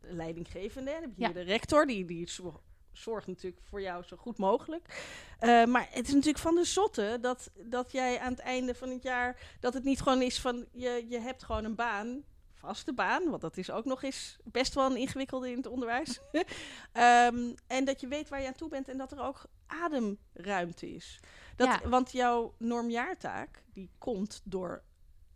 [0.00, 0.90] leidinggevende.
[0.90, 1.26] Dan heb je Ja.
[1.32, 2.28] hier de rector, die, die
[2.92, 5.04] zo- zorgt natuurlijk voor jou zo goed mogelijk.
[5.38, 8.88] Eh, maar het is natuurlijk van de zotte dat, dat jij aan het einde van
[8.88, 9.56] het jaar...
[9.60, 12.22] dat het niet gewoon is van, je, je hebt gewoon een baan
[12.54, 16.20] vaste baan, want dat is ook nog eens best wel een ingewikkelde in het onderwijs.
[16.92, 20.94] Ehm, en dat je weet waar je aan toe bent en dat er ook ademruimte
[20.94, 21.20] is.
[21.56, 21.88] Dat, Ja.
[21.88, 24.82] Want jouw normjaartaak, die komt door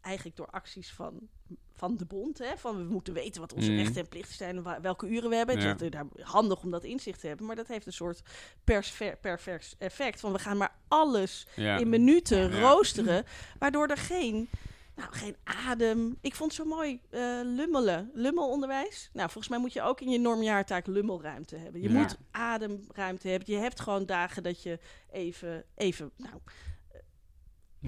[0.00, 1.28] eigenlijk door acties van,
[1.74, 2.38] van de bond.
[2.38, 2.56] Hè?
[2.56, 3.78] Van we moeten weten wat onze Mhm.
[3.80, 5.60] rechten en plichten zijn en welke uren we hebben.
[5.60, 5.66] Ja.
[5.66, 7.46] Het is daar handig om dat inzicht te hebben.
[7.46, 8.22] Maar dat heeft een soort
[8.64, 10.20] persver- pervers effect.
[10.20, 11.76] Van we gaan maar alles Ja.
[11.78, 12.60] in minuten Ja.
[12.60, 13.24] roosteren.
[13.58, 14.48] Waardoor er geen,
[14.94, 16.18] nou, geen adem.
[16.20, 18.10] Ik vond het zo mooi eh, lummelen.
[18.14, 19.10] Lummelonderwijs.
[19.12, 21.80] Nou, volgens mij moet je ook in je normjaartaak lummelruimte hebben.
[21.82, 23.52] Je moet ademruimte hebben.
[23.54, 24.78] Je hebt gewoon dagen dat je
[25.10, 26.34] even, even nou,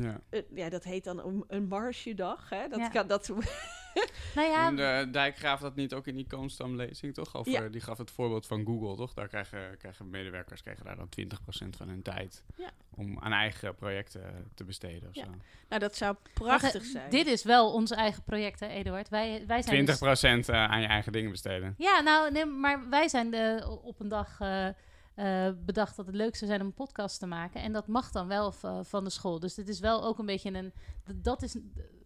[0.03, 0.21] Ja.
[0.31, 2.49] eh, ja, dat heet dan een, een marsjedag.
[2.51, 2.69] Hè?
[2.69, 2.89] Dat Ja.
[2.89, 3.29] kan, dat,
[4.35, 7.37] Nou ja, En de Dijkgraaf dat niet ook in die Koonstamlezing, toch?
[7.37, 7.69] Over, Ja.
[7.69, 9.15] Die gaf het voorbeeld van Google, toch?
[9.15, 12.71] Daar krijgen, krijgen medewerkers krijgen daar dan 20% van hun tijd Ja.
[12.95, 15.09] om aan eigen projecten te besteden.
[15.09, 15.25] Of Ja.
[15.25, 15.31] zo.
[15.69, 17.11] nou, dat zou prachtig eh, zijn.
[17.11, 19.09] Dit is wel ons eigen project, hè, Eduard?
[19.09, 21.75] Wij, wij zijn 20% dus- eh, aan je eigen dingen besteden.
[21.79, 24.69] Ja, nou, nee, maar wij zijn de, op een dag eh,
[25.19, 27.61] eh, bedacht dat het leuk zou zijn om een podcast te maken.
[27.63, 29.39] En dat mag dan wel v- van de school.
[29.41, 30.73] Dus het is wel ook een beetje een...
[31.15, 31.57] Dat is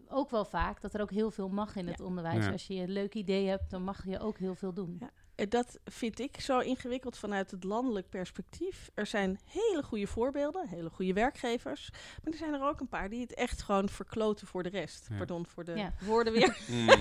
[0.09, 2.44] ook wel vaak, dat er ook heel veel mag in het onderwijs.
[2.44, 2.53] Ja.
[2.53, 4.96] Als je een leuk idee hebt, dan mag je ook heel veel doen.
[5.01, 5.11] Ja.
[5.35, 8.90] En dat vind ik zo ingewikkeld vanuit het landelijk perspectief.
[8.94, 11.90] Er zijn hele goede voorbeelden, hele goede werkgevers.
[11.92, 15.07] Maar er zijn er ook een paar die het echt gewoon verkloten voor de rest.
[15.11, 15.16] Ja.
[15.16, 15.92] Pardon voor de Ja.
[16.01, 16.59] woorden weer.
[16.68, 16.88] Mm.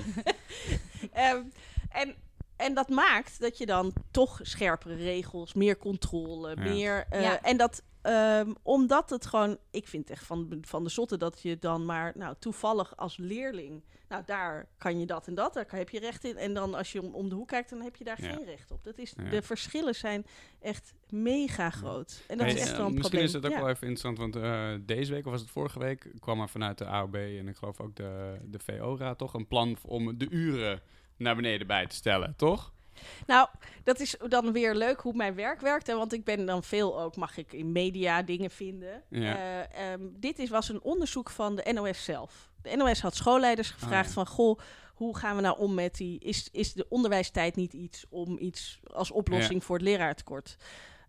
[1.12, 1.43] Ehm,
[1.89, 2.15] en,
[2.62, 6.62] en dat maakt dat je dan toch scherpere regels, meer controle, Ja.
[6.69, 7.06] meer...
[7.10, 7.41] eh, Ja.
[7.41, 9.58] En dat, ehm, omdat het gewoon...
[9.71, 13.17] Ik vind het echt van, van de zotte dat je dan maar nou, toevallig als
[13.17, 13.84] leerling...
[14.08, 16.38] Nou, daar kan je dat en dat, daar heb je recht in.
[16.38, 18.34] En dan als je om, om de hoek kijkt, dan heb je daar Ja.
[18.34, 18.84] geen recht op.
[18.84, 19.30] Dat is, Ja.
[19.30, 20.26] De verschillen zijn
[20.60, 22.24] echt mega groot.
[22.28, 23.24] En dat Hey, is echt wel een misschien probleem.
[23.24, 23.60] is het ook Ja.
[23.60, 26.78] wel even interessant, want eh, deze week, of was het vorige week, kwam er vanuit
[26.78, 30.82] de AOB en ik geloof ook de, de VO-raad toch een plan om de uren
[31.22, 32.72] naar beneden bij te stellen, toch?
[33.26, 33.48] Nou,
[33.84, 35.88] dat is dan weer leuk hoe mijn werk werkt.
[35.88, 39.04] Hè, want ik ben dan veel ook, mag ik in media dingen vinden.
[39.10, 39.38] Ja.
[39.38, 42.50] Eh, ehm, dit is, was een onderzoek van de NOS zelf.
[42.62, 44.14] De NOS had schoolleiders gevraagd ja.
[44.14, 44.28] van...
[44.28, 44.60] Goh,
[44.94, 46.20] hoe gaan we nou om met die...
[46.20, 50.58] Is, is de onderwijstijd niet iets om iets als oplossing voor het leraartekort?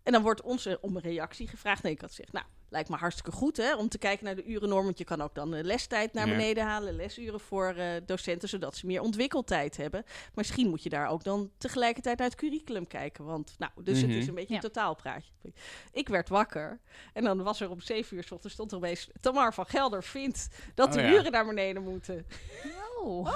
[0.03, 1.83] En dan wordt ons om een reactie gevraagd.
[1.83, 4.45] Nee, ik had gezegd, nou, lijkt me hartstikke goed hè, om te kijken naar de
[4.45, 4.85] urennorm.
[4.85, 6.35] Want je kan ook dan de lestijd naar Ja.
[6.35, 10.03] beneden halen, lesuren voor eh, docenten, zodat ze meer ontwikkeltijd hebben.
[10.33, 13.25] Misschien moet je daar ook dan tegelijkertijd naar het curriculum kijken.
[13.25, 14.27] Want, nou, dus het is Mhm.
[14.29, 14.55] een beetje Ja.
[14.55, 15.31] een totaalpraatje.
[15.91, 16.79] Ik werd wakker
[17.13, 20.03] en dan was er om zeven uur 's ochtends stond er opeens Tamar van Gelder
[20.03, 21.11] vindt dat Oh de ja.
[21.13, 22.25] uren naar beneden moeten.
[23.03, 23.27] Oh.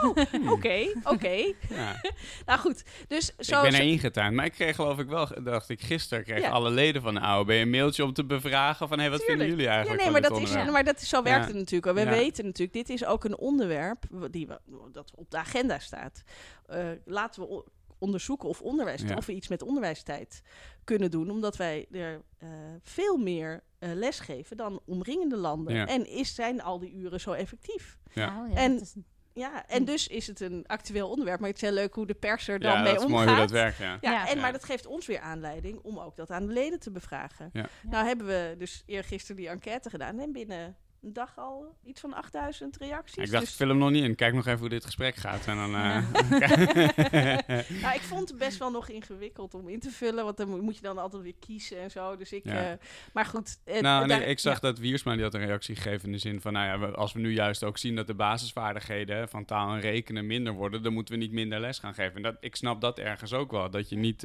[0.50, 1.36] Oké, oké.
[1.70, 2.02] Ja.
[2.46, 3.64] Nou goed, dus zo...
[3.64, 4.36] ik ben er ingetuind.
[4.36, 6.50] Maar ik kreeg geloof ik wel, dacht ik gisteren, kreeg Ja.
[6.50, 9.26] alle leden van de AOB een mailtje om te bevragen van, hé, wat.
[9.28, 11.48] Vinden jullie Ja, eigenlijk nee, maar dat, is, maar dat is, zo werkt Ja.
[11.48, 11.94] het natuurlijk.
[11.98, 12.10] We Ja.
[12.10, 14.60] weten natuurlijk, dit is ook een onderwerp die we,
[14.92, 16.24] dat op de agenda staat.
[16.66, 17.64] Eh, laten we
[18.00, 19.16] onderzoeken of, onderwijs, Ja.
[19.16, 20.42] of we iets met onderwijstijd
[20.84, 21.30] kunnen doen.
[21.32, 22.50] Omdat wij er eh,
[22.82, 25.74] veel meer eh, les geven dan omringende landen.
[25.76, 25.88] Ja.
[25.88, 27.98] En is, zijn al die uren zo effectief?
[28.14, 28.42] Ja.
[28.44, 28.96] Oh, ja, En- dat is-
[29.38, 31.40] Ja, en dus is het een actueel onderwerp.
[31.40, 33.18] Maar het is heel leuk hoe de pers er dan Ja, mee dat is omgaat.
[33.26, 33.98] mooi hoe dat werkt, ja.
[34.02, 34.28] Ja, Ja.
[34.28, 34.42] en, Ja.
[34.42, 37.50] maar dat geeft ons weer aanleiding om ook dat aan de leden te bevragen.
[37.54, 37.66] Ja.
[37.90, 42.14] Nou hebben we dus eergisteren die enquête gedaan en binnen een dag al iets van
[42.14, 43.24] 8000 reacties.
[43.24, 44.16] Ik dacht, Dus- film nog niet in.
[44.16, 45.48] Kijk nog even hoe dit gesprek gaat.
[45.48, 45.98] En dan, eh,
[47.82, 50.62] nou, ik vond het best wel nog ingewikkeld om in te vullen, want dan mo-
[50.62, 52.16] moet je dan altijd weer kiezen en zo.
[52.16, 52.72] Dus ik, Ja.
[52.72, 52.78] eh,
[53.14, 53.60] maar goed.
[53.64, 54.60] eh, nou, nee, ik zag ja.
[54.60, 57.20] dat Wiersma die had een reactie gegeven in de zin van, nou ja, als we
[57.20, 61.14] nu juist ook zien dat de basisvaardigheden van taal en rekenen minder worden, dan moeten
[61.14, 62.16] we niet minder les gaan geven.
[62.16, 64.24] En dat, ik snap dat ergens ook wel, dat je niet,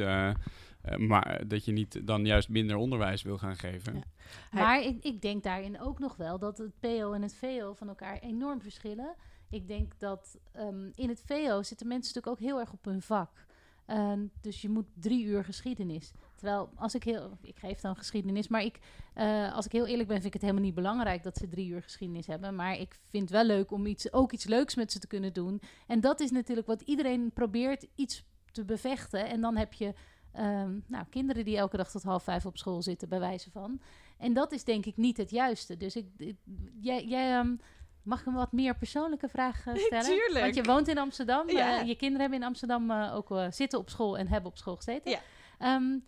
[0.83, 4.03] eh, maar dat je niet dan juist minder onderwijs wil gaan geven.
[4.51, 7.89] Maar ik, ik denk daarin ook nog wel dat het PO en het VO van
[7.89, 9.15] elkaar enorm verschillen.
[9.51, 13.03] Ik denk dat ehm, in het VO zitten mensen natuurlijk ook heel erg op hun
[13.03, 13.47] vak.
[13.87, 16.13] Ehm, dus je moet drie uur geschiedenis.
[16.35, 18.79] Terwijl als ik heel, ik geef dan geschiedenis, maar ik,
[19.15, 21.69] eh, als ik heel eerlijk ben, vind ik het helemaal niet belangrijk dat ze drie
[21.69, 22.55] uur geschiedenis hebben.
[22.55, 25.33] Maar ik vind het wel leuk om iets, ook iets leuks met ze te kunnen
[25.33, 25.61] doen.
[25.87, 29.29] En dat is natuurlijk wat iedereen probeert iets te bevechten.
[29.29, 29.95] En dan heb je
[30.33, 33.81] ehm, nou, kinderen die elke dag tot half vijf op school zitten, bij wijze van.
[34.19, 35.77] En dat is denk ik niet het juiste.
[35.77, 36.37] Dus ik, ik-
[36.81, 37.57] jij, jij ehm,
[38.03, 40.05] mag ik een wat meer persoonlijke vraag eh, stellen?
[40.05, 40.41] Tuurlijk.
[40.45, 41.51] Want je woont in Amsterdam.
[41.51, 41.81] Ja.
[41.81, 44.77] eh, je kinderen hebben in Amsterdam eh, ook zitten op school en hebben op school
[44.77, 45.11] gezeten.
[45.11, 45.21] Ja.
[45.59, 45.99] Ehm,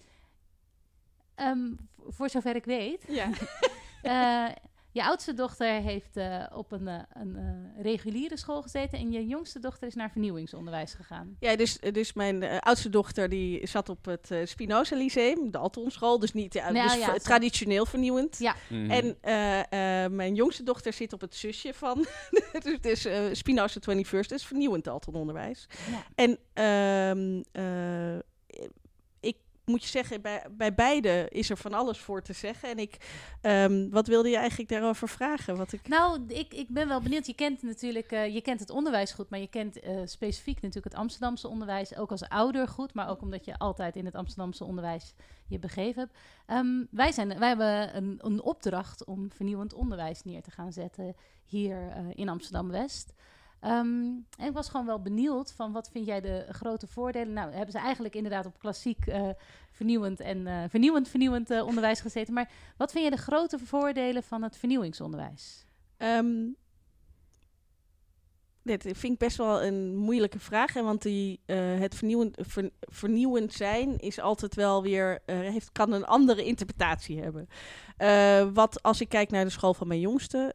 [2.09, 3.05] voor zover ik weet.
[3.09, 3.29] Ja.
[4.95, 8.99] je oudste dochter heeft eh, op een, eh, een eh, reguliere school gezeten.
[8.99, 11.37] En je jongste dochter is naar vernieuwingsonderwijs gegaan.
[11.41, 15.59] Ja, dus, dus mijn eh, oudste dochter die zat op het eh, Spinoza Lyceum, de
[15.59, 18.39] Altonschool, dus niet ja, Nou dus ja, traditioneel vernieuwend.
[18.39, 18.55] Ja.
[18.69, 18.91] Mhm.
[18.91, 22.07] En eh, eh, mijn jongste dochter zit op het zusje van,
[22.65, 25.67] dus, dus eh, Spinoza 21st, dus vernieuwend Altononderwijs.
[25.91, 26.05] Ja.
[26.15, 28.19] En ehm, eh,
[29.65, 32.69] moet je zeggen, bij, bij beide is er van alles voor te zeggen.
[32.69, 32.97] En ik,
[33.41, 35.57] ehm, wat wilde je eigenlijk daarover vragen?
[35.57, 37.27] Wat ik, Nou, ik, ik ben wel benieuwd.
[37.27, 40.85] Je kent natuurlijk eh, je kent het onderwijs goed, maar je kent eh, specifiek natuurlijk
[40.85, 44.65] het Amsterdamse onderwijs ook als ouder goed, maar ook omdat je altijd in het Amsterdamse
[44.65, 45.15] onderwijs
[45.47, 46.19] je begeven hebt.
[46.47, 51.15] Ehm, wij, zijn, wij hebben een, een opdracht om vernieuwend onderwijs neer te gaan zetten
[51.45, 53.15] hier eh, in Amsterdam West.
[53.65, 54.05] Ehm,
[54.39, 57.33] en ik was gewoon wel benieuwd van wat vind jij de grote voordelen?
[57.33, 59.29] Nou, hebben ze eigenlijk inderdaad op klassiek eh,
[59.71, 62.35] vernieuwend en eh, vernieuwend vernieuwend eh, onderwijs gezeten.
[62.35, 65.67] Maar wat vind je de grote voordelen van het vernieuwingsonderwijs?
[65.97, 66.47] Ehm,
[68.65, 70.73] dit vind ik best wel een moeilijke vraag.
[70.73, 75.73] Hè, want die, eh, het vernieuwend, ver- vernieuwend zijn is altijd wel weer, eh, heeft,
[75.73, 77.49] kan een andere interpretatie hebben.
[77.97, 80.55] Eh, wat als ik kijk naar de school van mijn jongste,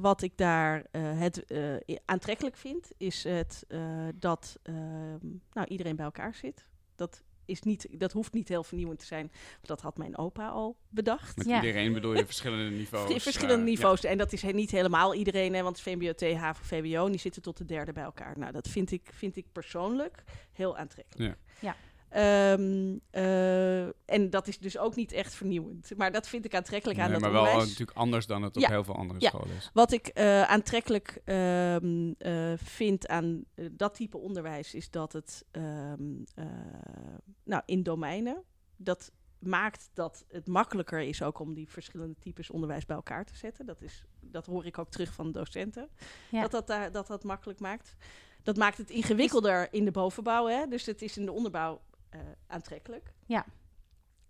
[0.00, 1.44] wat ik daar het
[2.04, 3.66] aantrekkelijk vind, is het
[4.14, 6.66] dat ehm, nou, iedereen bij elkaar zit.
[6.94, 9.26] Dat, is niet, dat hoeft niet heel vernieuwend te zijn.
[9.52, 11.36] want Dat had mijn opa al bedacht.
[11.36, 11.56] Met Ja.
[11.56, 13.22] iedereen bedoel je verschillende niveaus.
[13.22, 14.04] Verschillende eh, niveaus.
[14.04, 17.56] En dat is he- niet helemaal iedereen, hè, want VMBO, TH, VWO, die zitten tot
[17.56, 18.38] de derde bij elkaar.
[18.38, 21.36] Nou, dat vind ik, vind ik persoonlijk heel aantrekkelijk.
[21.60, 21.66] Ja.
[21.68, 21.76] Ja.
[22.16, 25.92] Ehm, eh, en dat is dus ook niet echt vernieuwend.
[25.96, 27.68] Maar dat vind ik aantrekkelijk aan Nee, het maar wel onderwijs.
[27.70, 28.68] natuurlijk anders dan het op Ja.
[28.68, 29.28] heel veel andere Ja.
[29.28, 29.70] scholen is.
[29.72, 35.44] Wat ik eh, aantrekkelijk ehm, eh, vind aan eh, dat type onderwijs is dat het
[35.50, 36.02] ehm,
[36.34, 36.44] eh,
[37.44, 38.42] nou, in domeinen,
[38.76, 43.36] dat maakt dat het makkelijker is ook om die verschillende types onderwijs bij elkaar te
[43.36, 43.66] zetten.
[43.66, 45.88] Dat, is, dat hoor ik ook terug van de docenten.
[46.30, 46.40] Ja.
[46.40, 47.96] Dat, dat, daar- dat dat makkelijk maakt.
[48.42, 50.46] Dat maakt het ingewikkelder in de bovenbouw.
[50.46, 50.66] Hè?
[50.66, 53.12] Dus het is in de onderbouw eh, aantrekkelijk.
[53.26, 53.46] Ja.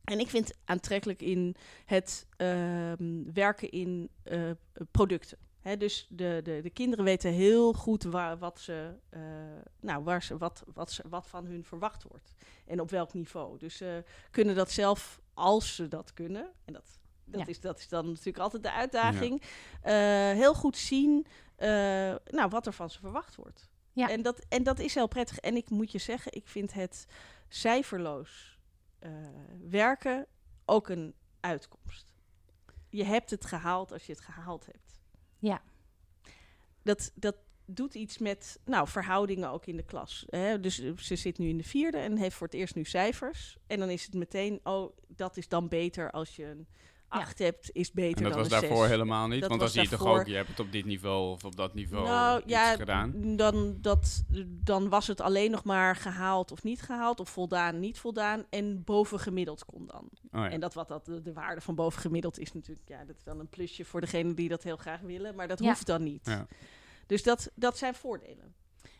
[0.04, 4.50] En ik vind aantrekkelijk in het ehm, werken in eh,
[4.90, 5.38] producten.
[5.60, 9.20] Hè, dus de, de, de kinderen weten heel goed waar, wat, ze, eh,
[9.80, 12.32] nou, waar ze, wat, wat, ze, wat van hun verwacht wordt.
[12.66, 13.58] En op welk niveau.
[13.58, 16.52] Dus ze kunnen dat zelf, als ze dat kunnen.
[16.64, 17.46] En dat, dat, Ja.
[17.46, 19.42] is, dat is dan natuurlijk altijd de uitdaging.
[19.82, 19.92] eh,
[20.30, 21.68] heel goed zien eh,
[22.26, 23.68] nou, wat er van ze verwacht wordt.
[23.96, 24.10] Ja.
[24.10, 25.38] En, dat, en dat is heel prettig.
[25.38, 27.06] En ik moet je zeggen, ik vind het
[27.48, 28.58] cijferloos
[28.98, 29.10] eh,
[29.68, 30.26] werken
[30.64, 32.14] ook een uitkomst.
[32.88, 35.00] je hebt het gehaald als je het gehaald hebt.
[35.38, 35.62] Ja.
[36.82, 40.24] Dat, dat doet iets met nou, verhoudingen ook in de klas.
[40.28, 40.60] Hè?
[40.60, 43.58] Dus eh, ze zit nu in de vierde en heeft voor het eerst nu cijfers.
[43.66, 46.66] En dan is het meteen, oh, dat is dan beter als je een
[47.08, 48.88] acht hebt, is beter En dat dan was daarvoor zes.
[48.90, 49.40] helemaal niet.
[49.40, 51.56] Dat want dan zie je toch ook, je hebt het op dit niveau of op
[51.56, 53.36] dat niveau Nou iets ja, gedaan.
[53.36, 57.98] dan, dat, dan was het alleen nog maar gehaald of niet gehaald, of voldaan, niet
[57.98, 58.44] voldaan.
[58.50, 60.08] En bovengemiddeld kon dan.
[60.32, 60.50] Oh, ja.
[60.50, 63.40] En dat wat dat, de, de waarde van bovengemiddeld is natuurlijk, ja, dat is dan
[63.40, 65.66] een plusje voor degene die dat heel graag willen, maar dat Ja.
[65.68, 66.26] hoeft dan niet.
[66.26, 66.46] Ja.
[67.06, 68.54] Dus dat, dat zijn voordelen.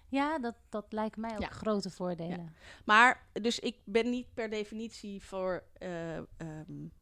[0.09, 1.49] Ja, dat, dat lijken mij ook Ja.
[1.49, 2.55] grote voordelen.
[2.85, 6.25] Maar, dus ik ben niet per definitie voor eh, ehm,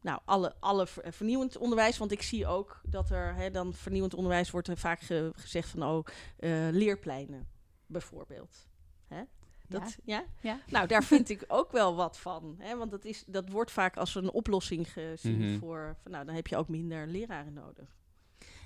[0.00, 1.98] nou, alle, alle ver- vernieuwend onderwijs.
[1.98, 5.68] Want ik zie ook dat er hè, dan vernieuwend onderwijs wordt er vaak ge- gezegd
[5.68, 6.04] van oh,
[6.36, 7.48] eh, leerpleinen
[7.86, 8.68] bijvoorbeeld.
[9.08, 9.22] Hè?
[9.68, 10.24] Dat, ja?
[10.40, 10.58] Ja.
[10.66, 12.56] Nou, daar vind ik ook wel wat van.
[12.58, 12.76] Hè?
[12.76, 15.58] Want dat, is, dat wordt vaak als een oplossing gezien Mhm.
[15.58, 15.96] voor...
[16.02, 17.96] Van, nou, dan heb je ook minder leraren nodig.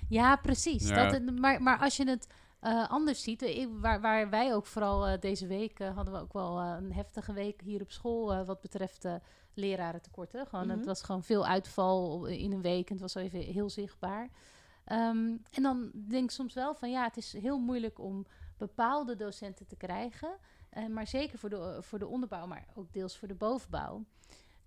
[0.09, 0.87] Ja, precies.
[0.87, 1.09] Ja.
[1.11, 2.27] Dat, maar, maar als je het
[2.59, 6.19] eh, anders ziet, ik- waar, waar wij ook vooral eh, deze week eh, hadden we
[6.19, 9.05] ook wel een heftige week hier op school wat betreft
[9.53, 10.47] lerarentekorten.
[10.47, 10.77] Gewoon, Mhm.
[10.77, 14.29] Het was gewoon veel uitval in een week en het was even heel zichtbaar.
[14.85, 18.25] Ehm, en dan denk ik soms wel van ja, het is heel moeilijk om
[18.57, 20.29] bepaalde docenten te krijgen.
[20.89, 24.03] maar zeker voor de, voor de onderbouw, maar ook deels voor de bovenbouw.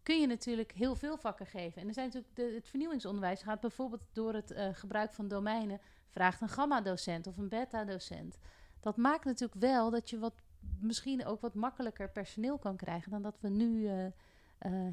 [0.02, 1.82] Kun je natuurlijk heel veel vakken geven.
[1.82, 5.80] En er zijn natuurlijk de, het vernieuwingsonderwijs gaat bijvoorbeeld door het gebruik van domeinen
[6.12, 8.38] vraagt een gamma-docent of een beta-docent.
[8.80, 10.34] Dat maakt natuurlijk wel dat je wat,
[10.80, 14.12] misschien ook wat makkelijker personeel kan krijgen dan dat we nu eh, eh,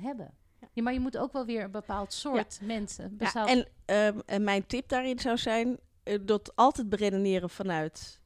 [0.04, 0.34] hebben.
[0.74, 0.84] Ja.
[0.84, 3.16] Maar je moet ook wel weer een bepaald soort mensen.
[3.18, 5.80] Ja, en, ehm, en mijn tip daarin zou zijn...
[6.04, 8.19] eh, dat altijd beredeneren vanuit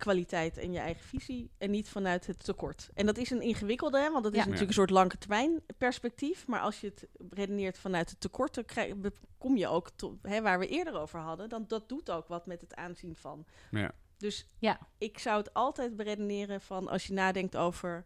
[0.00, 1.50] kwaliteit en je eigen visie...
[1.58, 2.90] en niet vanuit het tekort.
[2.94, 4.44] En dat is een ingewikkelde, hè, want dat is Ja.
[4.44, 6.46] natuurlijk een soort lange termijn perspectief.
[6.46, 8.54] Maar als je het redeneert vanuit het tekort...
[8.54, 8.94] dan krijg,
[9.38, 11.48] kom je ook tot hè, waar we eerder over hadden.
[11.48, 13.44] Dan dat doet ook wat met het aanzien van.
[13.70, 13.92] Ja.
[14.16, 14.78] Dus Ja.
[14.98, 16.88] ik zou het altijd beredeneren van...
[16.88, 18.04] als je nadenkt over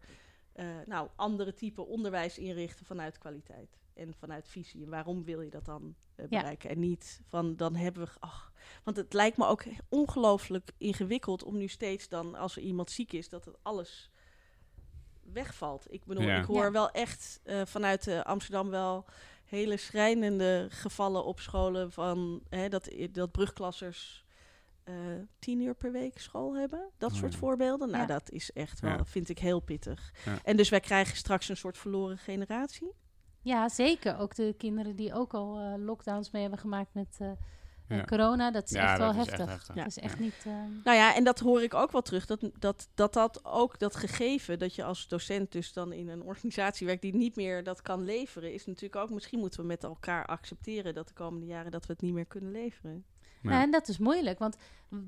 [0.53, 3.77] eh, nou, andere type onderwijs inrichten vanuit kwaliteit.
[3.95, 4.83] En vanuit visie.
[4.83, 6.39] En waarom wil je dat dan eh, Ja.
[6.39, 6.69] bereiken?
[6.69, 8.09] En niet van dan hebben we.
[8.19, 8.51] Ach,
[8.83, 13.13] want het lijkt me ook ongelooflijk ingewikkeld om nu steeds dan, als er iemand ziek
[13.13, 14.09] is, dat het alles
[15.33, 15.85] wegvalt.
[15.93, 16.39] Ik bedoel, Ja.
[16.39, 16.71] ik hoor Ja.
[16.71, 19.05] wel echt eh, vanuit eh, Amsterdam wel
[19.45, 24.25] hele schrijnende gevallen op scholen van hè, dat, dat brugklassers
[24.83, 24.95] eh,
[25.39, 26.89] tien uur per week school hebben.
[26.97, 27.37] Dat Oh soort ja.
[27.39, 27.87] voorbeelden.
[27.89, 28.07] Nou, Ja.
[28.07, 29.05] dat is echt wel, Ja.
[29.05, 30.13] vind ik heel pittig.
[30.25, 30.39] Ja.
[30.43, 32.91] En dus wij krijgen straks een soort verloren generatie.
[33.45, 34.17] Ja, zeker.
[34.19, 37.31] Ook de kinderen die ook al eh, lockdowns mee hebben gemaakt met eh,
[37.87, 38.03] Ja.
[38.03, 38.51] corona.
[38.51, 39.39] Dat is Ja, echt wel dat is heftig.
[39.39, 39.75] echt heftig.
[39.75, 39.81] Ja.
[39.83, 40.43] Dat is echt niet...
[40.45, 40.53] eh,
[40.83, 42.25] Nou ja, en dat hoor ik ook wel terug.
[42.25, 46.23] Dat dat, dat dat ook, dat gegeven dat je als docent dus dan in een
[46.23, 49.83] organisatie werkt die niet meer dat kan leveren, is natuurlijk ook, misschien moeten we met
[49.83, 53.05] elkaar accepteren dat de komende jaren dat we het niet meer kunnen leveren.
[53.51, 53.57] Ja.
[53.57, 54.57] Ja, en dat is moeilijk, want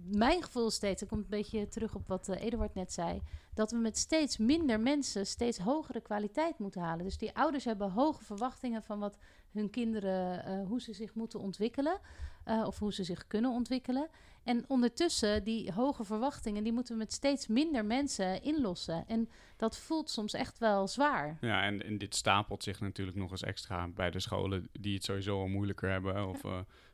[0.05, 3.21] mijn gevoel is steeds, ik kom een beetje terug op wat eh, Eduard net zei,
[3.53, 7.05] dat we met steeds minder mensen steeds hogere kwaliteit moeten halen.
[7.05, 9.17] Dus die ouders hebben hoge verwachtingen van wat
[9.51, 11.99] hun kinderen, eh, hoe ze zich moeten ontwikkelen,
[12.43, 14.09] eh, of hoe ze zich kunnen ontwikkelen.
[14.43, 19.07] En ondertussen, die hoge verwachtingen, die moeten we met steeds minder mensen inlossen.
[19.07, 21.37] En dat voelt soms echt wel zwaar.
[21.41, 25.03] Ja, en, en dit stapelt zich natuurlijk nog eens extra bij de scholen die het
[25.03, 26.27] sowieso al moeilijker hebben.
[26.27, 26.43] Of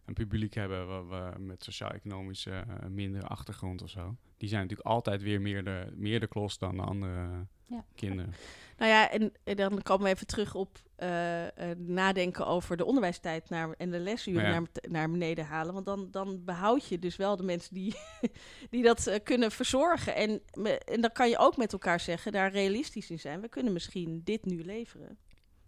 [0.06, 4.16] een publiek hebben wa- wa- met sociaal-economische eh, mindere achtergrond of zo.
[4.38, 7.86] Die zijn natuurlijk altijd weer meer de, meer de klos dan de andere Ja.
[7.96, 8.34] kinderen.
[8.78, 12.86] Nou ja, en, en dan komen we even terug op eh, eh, nadenken over de
[12.86, 14.50] onderwijstijd naar, en de lesuren Ja.
[14.60, 15.74] naar, naar beneden halen.
[15.74, 17.96] Want dan, dan behoud je dus wel de mensen die,
[18.70, 20.16] die dat kunnen verzorgen.
[20.16, 23.42] En, me- en dan kan je ook met elkaar zeggen, daar realistisch in zijn.
[23.42, 25.18] We kunnen misschien dit nu leveren.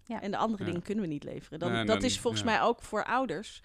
[0.03, 0.21] Ja.
[0.21, 0.69] En de andere Ja.
[0.69, 1.59] dingen kunnen we niet leveren.
[1.59, 2.49] Dan, dat dan- is volgens ja.
[2.49, 3.61] mij ook voor ouders.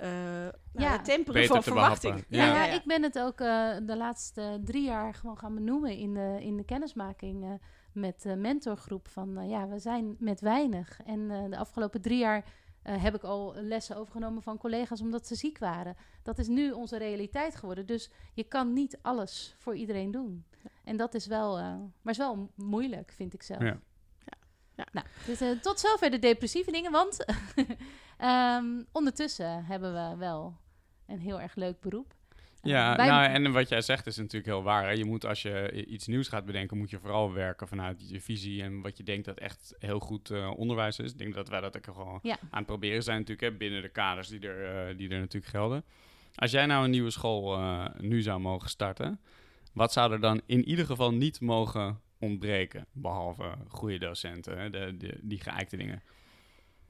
[0.00, 0.92] Eh nou, Ja.
[0.92, 2.24] het temperen Beter van verwachting.
[2.28, 2.64] Ja, Ja.
[2.64, 6.36] ja, ik ben het ook eh, de laatste drie jaar gewoon gaan benoemen in de,
[6.40, 7.50] in de kennismaking eh,
[7.92, 9.08] met de mentorgroep.
[9.08, 11.00] Van ja, we zijn met weinig.
[11.04, 12.44] En eh, de afgelopen drie jaar
[12.82, 15.96] eh, heb ik al lessen overgenomen van collega's omdat ze ziek waren.
[16.22, 17.86] Dat is nu onze realiteit geworden.
[17.86, 20.44] Dus je kan niet alles voor iedereen doen.
[20.84, 21.64] En dat is wel, eh,
[22.02, 23.62] maar is wel mo- moeilijk, vind ik zelf.
[23.62, 23.78] Ja.
[24.78, 24.86] Ja.
[24.92, 27.24] Nou, dus, eh, tot zover de depressieve dingen, want
[28.18, 30.56] ehm, ondertussen hebben we wel
[31.06, 32.14] een heel erg leuk beroep.
[32.62, 34.82] Eh, Ja, nou, en wat jij zegt is natuurlijk heel waar.
[34.84, 34.90] Hè?
[34.90, 38.20] Je moet, als je i- iets nieuws gaat bedenken, moet je vooral werken vanuit je
[38.20, 41.12] visie en wat je denkt dat echt heel goed eh, onderwijs is.
[41.12, 42.36] Ik denk dat wij dat ook gewoon Ja.
[42.50, 45.52] aan het proberen zijn natuurlijk, hè, binnen de kaders die er, eh, die er natuurlijk
[45.52, 45.84] gelden.
[46.34, 49.20] Als jij nou een nieuwe school eh, nu zou mogen starten,
[49.72, 52.86] wat zou er dan in ieder geval niet mogen ontbreken?
[52.92, 56.02] Behalve goede docenten, hè, de, de, die geëikte dingen.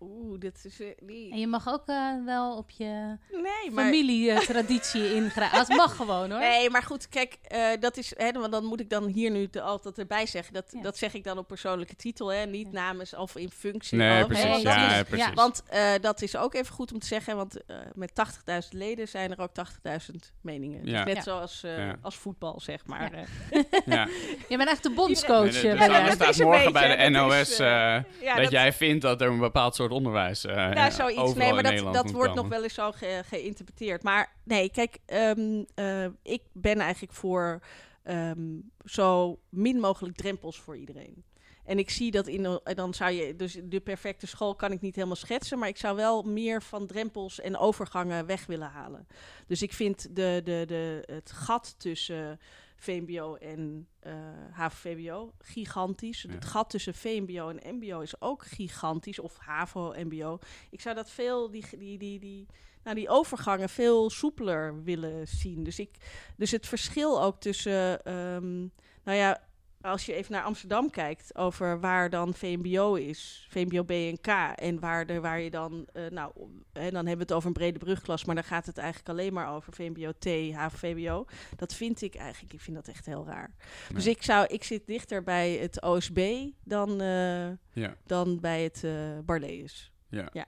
[0.01, 0.81] Oeh, dit is...
[0.81, 1.33] eh.
[1.33, 3.85] En je mag ook eh, wel op je Nee, maar...
[3.85, 5.59] familietraditie ingrijpen.
[5.59, 6.41] Dat mag gewoon hoor.
[6.41, 9.49] Nee, maar goed, kijk, eh, dat is, hè, want dan moet ik dan hier nu
[9.51, 10.55] de, altijd erbij zeggen.
[10.55, 10.81] Dat, Ja.
[10.83, 12.73] dat zeg ik dan op persoonlijke titel, hè, niet Ja.
[12.81, 13.99] namens of in functie.
[13.99, 14.45] Nee, hè, precies.
[14.45, 15.27] want dat dat Ja, is- ja, precies.
[15.27, 15.33] ja.
[15.35, 19.09] Want eh, dat is ook even goed om te zeggen, want eh, met 80.000 leden
[19.09, 20.81] zijn er ook 80.000 meningen.
[20.87, 21.05] Ja.
[21.05, 21.23] Dus net Ja.
[21.23, 21.97] zoals, eh, Ja.
[22.03, 23.13] als voetbal, zeg maar.
[23.13, 23.25] Ja.
[23.51, 23.63] eh.
[23.95, 24.09] Ja.
[24.49, 25.53] Je bent echt de bondscoach.
[25.63, 28.03] Nee, eh, dus ja, dat staat morgen beetje, bij de dat NOS is, eh, ja,
[28.35, 31.35] dat, dat- jij vindt dat er een bepaald soort onderwijs eh Nou, zoiets.
[31.35, 34.03] Nee, maar dat, dat wordt nog wel eens zo ge- geïnterpreteerd.
[34.03, 37.61] Maar nee, kijk, ehm, eh, ik ben eigenlijk voor
[38.03, 41.25] ehm, zo min mogelijk drempels voor iedereen.
[41.65, 44.95] En ik zie dat in, dan zou je, dus de perfecte school kan ik niet
[44.95, 49.07] helemaal schetsen, maar ik zou wel meer van drempels en overgangen weg willen halen.
[49.47, 52.41] Dus ik vind de, de, de, het gat tussen
[52.79, 54.13] VMBO en eh
[54.51, 56.23] HAVO-VWO gigantisch.
[56.23, 56.35] Ja.
[56.35, 60.39] Het gat tussen VMBO en MBO is ook gigantisch, of HAVO-MBO.
[60.71, 62.47] Ik zou dat veel, die, die, die, die,
[62.83, 65.65] nou, die overgangen veel soepeler willen zien.
[65.65, 65.97] Dus, ik,
[66.37, 68.59] dus het verschil ook tussen, ehm,
[69.05, 69.48] nou ja,
[69.81, 74.27] als je even naar Amsterdam kijkt over waar dan VMBO is, VMBO B en K,
[74.55, 76.33] en waar, de, waar je dan, eh, nou,
[76.73, 79.33] hè, dan hebben we het over een brede brugklas, maar dan gaat het eigenlijk alleen
[79.33, 81.25] maar over VMBO T, HAVO-VWO.
[81.57, 83.55] Dat vind ik eigenlijk, ik vind dat echt heel raar.
[83.95, 88.85] Dus ik, zou, ik zit dichter bij het OSB dan, eh, Ja, dan bij het
[89.27, 89.93] Barlees.
[90.09, 90.47] ja.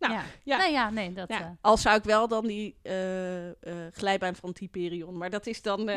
[0.00, 0.22] Nou, ja.
[0.42, 0.56] ja.
[0.56, 1.28] Nou ja, nee, dat...
[1.28, 3.54] Ja, eh, al zou ik wel dan die eh, eh,
[3.92, 5.80] glijbaan van Typerion, maar dat is dan...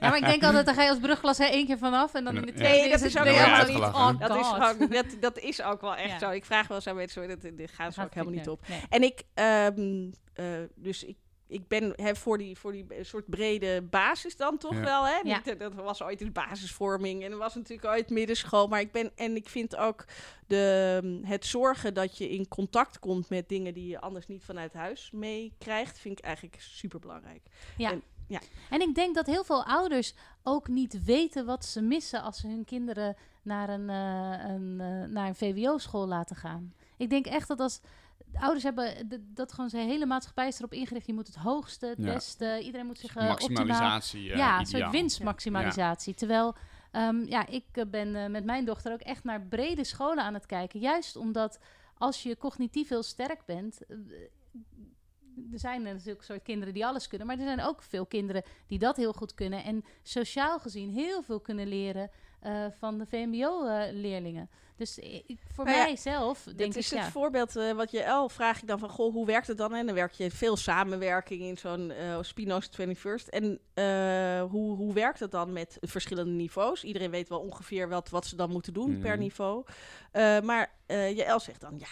[0.00, 2.24] Ja, maar ik denk altijd, dan ga je als brugklas er één keer vanaf en
[2.24, 3.78] dan in de Nee, tweede dat is ook wel niet.
[3.78, 6.30] Oh dat, is ook, dat, dat is ook wel echt zo.
[6.30, 8.68] Ik vraag wel eens aan mensen, dat, dat gaan ze ook helemaal niet op.
[8.68, 8.80] Nee.
[8.88, 11.16] En ik, ehm, eh, dus ik,
[11.52, 14.80] ik ben hè, voor, die, voor die soort brede basis dan toch Ja.
[14.80, 15.06] wel.
[15.06, 15.14] Hè?
[15.22, 15.36] Ja.
[15.36, 18.68] Niet, eh, dat was ooit een basisvorming en er was natuurlijk ooit middenschool.
[18.68, 20.04] Maar ik ben, en ik vind ook
[20.46, 24.72] de, het zorgen dat je in contact komt met dingen die je anders niet vanuit
[24.72, 27.42] huis meekrijgt, vind ik eigenlijk super belangrijk.
[27.76, 27.90] Ja.
[27.90, 28.40] En- ja.
[28.70, 32.46] En ik denk dat heel veel ouders ook niet weten wat ze missen als ze
[32.48, 36.74] hun kinderen naar een, eh, een, eh, naar een VWO-school laten gaan.
[36.96, 37.80] Ik denk echt dat als
[38.34, 41.06] ouders hebben dat gewoon zijn hele maatschappij is erop ingericht.
[41.06, 42.12] Je moet het hoogste, het Ja.
[42.12, 42.60] beste.
[42.62, 44.30] Iedereen moet zich optimaal Maximalisatie.
[44.30, 46.14] eh, ja, een soort winstmaximalisatie.
[46.14, 46.54] Terwijl,
[46.90, 50.46] ehm, ja, ik eh, ben met mijn dochter ook echt naar brede scholen aan het
[50.46, 50.80] kijken.
[50.80, 51.58] Juist omdat
[51.94, 53.80] als je cognitief heel sterk bent.
[55.52, 58.78] er zijn natuurlijk soort kinderen die alles kunnen, maar er zijn ook veel kinderen die
[58.78, 59.64] dat heel goed kunnen.
[59.64, 62.10] En sociaal gezien heel veel kunnen leren
[62.42, 64.50] eh, van de VMBO-leerlingen.
[64.76, 66.98] dus ik, voor Nou ja, mijzelf denk Dit ik, is ja.
[67.02, 69.74] het voorbeeld eh, wat je El vraag ik dan van, goh, hoe werkt het dan?
[69.74, 73.28] En dan werk je veel samenwerking in zo'n eh Spino's 21st.
[73.28, 76.84] En eh, hoe, hoe werkt het dan met verschillende niveaus?
[76.84, 79.18] Iedereen weet wel ongeveer wat, wat ze dan moeten doen per Mhm.
[79.20, 79.64] niveau.
[80.12, 81.86] Eh, maar eh je El zegt dan, ja,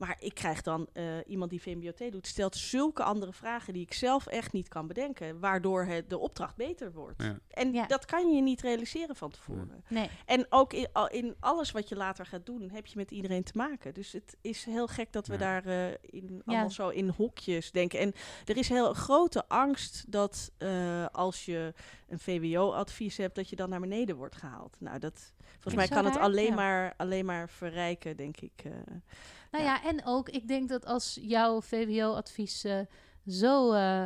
[0.00, 3.92] maar ik krijg dan eh, iemand die VMBOT doet, stelt zulke andere vragen die ik
[3.94, 7.22] zelf echt niet kan bedenken, waardoor het, de opdracht beter wordt.
[7.22, 7.38] Ja.
[7.50, 7.86] En Ja.
[7.86, 9.84] dat kan je niet realiseren van tevoren.
[9.88, 13.42] Nee, En ook in, in alles wat je later gaat doen, heb je met iedereen
[13.42, 13.94] te maken.
[13.94, 15.38] Dus het is heel gek dat we Ja.
[15.38, 16.40] daar eh, in, Ja.
[16.44, 17.98] allemaal zo in hokjes denken.
[17.98, 18.12] En
[18.44, 21.74] er is heel grote angst dat eh, als je
[22.08, 24.76] een VWO-advies hebt, dat je dan naar beneden wordt gehaald.
[24.80, 26.54] Nou, dat, volgens mij kan het alleen, ja.
[26.54, 28.52] maar, alleen maar verrijken, denk ik.
[28.64, 28.70] eh.
[29.50, 29.74] Nou Ja.
[29.82, 29.84] ja.
[29.84, 32.78] en ook, ik denk dat als jouw VWO-advies eh,
[33.26, 34.04] zo eh,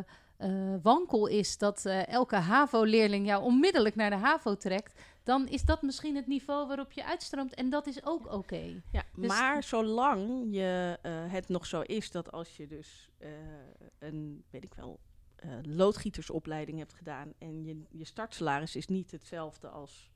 [0.83, 6.17] wankel is dat elke HAVO-leerling jou onmiddellijk naar de HAVO trekt, dan is dat misschien
[6.17, 7.55] het niveau waarop je uitstroomt.
[7.55, 8.83] En dat is ook oké.
[8.93, 13.11] Ja, Dus- maar zolang je, het nog zo is dat als je dus
[13.99, 15.01] een, weet ik wel,
[15.63, 20.11] loodgietersopleiding hebt gedaan en je, je startsalaris is niet hetzelfde als.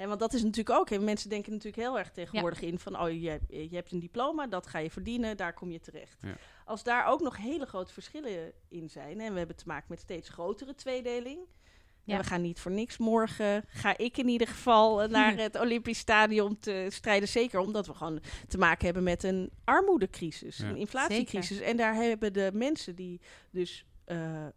[0.00, 3.00] Hè, want dat is natuurlijk ook, hè, mensen denken natuurlijk heel erg tegenwoordig in van,
[3.00, 6.16] oh, je, je hebt een diploma, dat ga je verdienen, daar kom je terecht.
[6.20, 6.36] Ja.
[6.64, 10.00] Als daar ook nog hele grote verschillen in zijn, en we hebben te maken met
[10.00, 11.38] steeds grotere tweedeling,
[12.04, 12.14] Ja.
[12.16, 13.64] en we gaan niet voor niks morgen.
[13.68, 17.28] Ga ik in ieder geval eh, naar het Olympisch Stadion te strijden.
[17.28, 20.68] Zeker omdat we gewoon te maken hebben met een armoedecrisis, Ja.
[20.68, 21.60] een inflatiecrisis.
[21.60, 23.84] En daar hebben de mensen die dus.
[24.04, 24.50] eh, eh,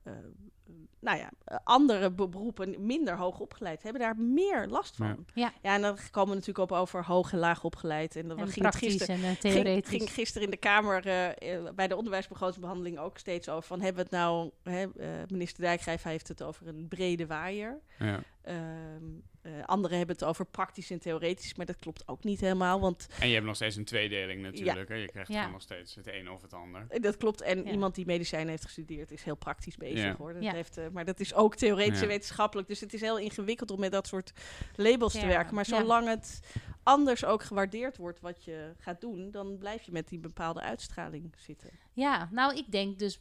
[1.00, 1.30] nou ja,
[1.64, 5.08] andere be- beroepen minder hoog opgeleid hebben daar meer last van.
[5.08, 5.16] Ja.
[5.34, 5.52] Ja.
[5.62, 8.16] ja en dan komen we natuurlijk op over hoog en laag opgeleid.
[8.16, 9.90] En dan En ging gisteren, en eh, ging, theoretisch.
[9.90, 13.96] ging gisteren in de Kamer eh, eh, bij de onderwijsbegrotingsbehandeling ook steeds over van hebben
[14.04, 17.80] we het nou, hè, eh, minister Dijkgraaf heeft het over een brede waaier.
[18.00, 18.20] Ja.
[18.44, 19.04] Ehm,
[19.42, 22.80] eh, anderen hebben het over praktisch en theoretisch, maar dat klopt ook niet helemaal.
[22.80, 24.90] Want En je hebt nog steeds een tweedeling natuurlijk.
[24.90, 24.96] Hè?
[24.96, 25.38] Je krijgt Ja.
[25.38, 26.86] gewoon nog steeds het een of het ander.
[26.90, 27.42] eh, dat klopt.
[27.42, 27.72] En Ja.
[27.72, 30.16] iemand die medicijnen heeft gestudeerd is heel praktisch bezig Ja.
[30.18, 30.34] hoor.
[30.34, 30.54] Dat Ja.
[30.54, 32.68] heeft, eh, maar dat is ook theoretisch en wetenschappelijk.
[32.68, 34.34] Dus het is heel ingewikkeld om met dat soort
[34.76, 35.56] labels te werken.
[35.56, 35.78] Maar Ja.
[35.78, 36.40] zolang het
[36.84, 41.34] anders ook gewaardeerd wordt wat je gaat doen, dan blijf je met die bepaalde uitstraling
[41.38, 41.70] zitten.
[41.94, 43.20] Ja, nou, ik denk dus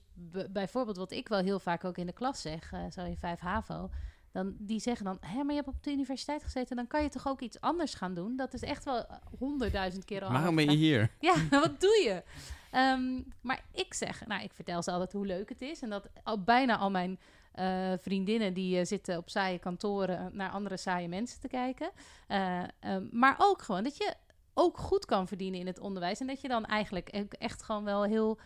[0.51, 3.91] bijvoorbeeld wat ik wel heel vaak ook in de klas zeg, zo in 5 HAVO.
[4.33, 7.09] Dan, die zeggen dan, hé, maar je hebt op de universiteit gezeten, dan kan je
[7.09, 8.37] toch ook iets anders gaan doen?
[8.37, 11.11] Dat is echt wel eh, honderdduizend keer al Waarom ben je hier?
[11.21, 12.23] Ja, wat doe je?
[12.71, 15.83] Ehm, maar ik zeg, nou, ik vertel ze altijd hoe leuk het is.
[15.83, 17.19] En dat al, bijna al mijn
[17.53, 21.91] eh, vriendinnen die eh, zitten op saaie kantoren naar andere saaie mensen te kijken.
[22.27, 24.15] Eh, ehm, maar ook gewoon dat je
[24.55, 26.21] ook goed kan verdienen in het onderwijs.
[26.21, 27.09] En dat je dan eigenlijk
[27.39, 28.39] echt gewoon wel heel...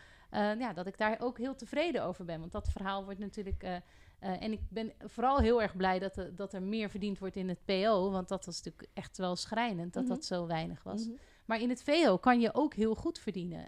[0.59, 2.41] ja, dat ik daar ook heel tevreden over ben.
[2.41, 3.65] Want dat verhaal wordt natuurlijk...
[4.19, 7.37] eh, en ik ben vooral heel erg blij dat, er- dat er meer verdiend wordt
[7.37, 8.11] in het PO.
[8.11, 10.13] Want dat was natuurlijk echt wel schrijnend dat Mhm.
[10.13, 11.07] dat zo weinig was.
[11.07, 11.17] Mhm.
[11.45, 13.65] Maar in het VO kan je ook heel goed verdienen.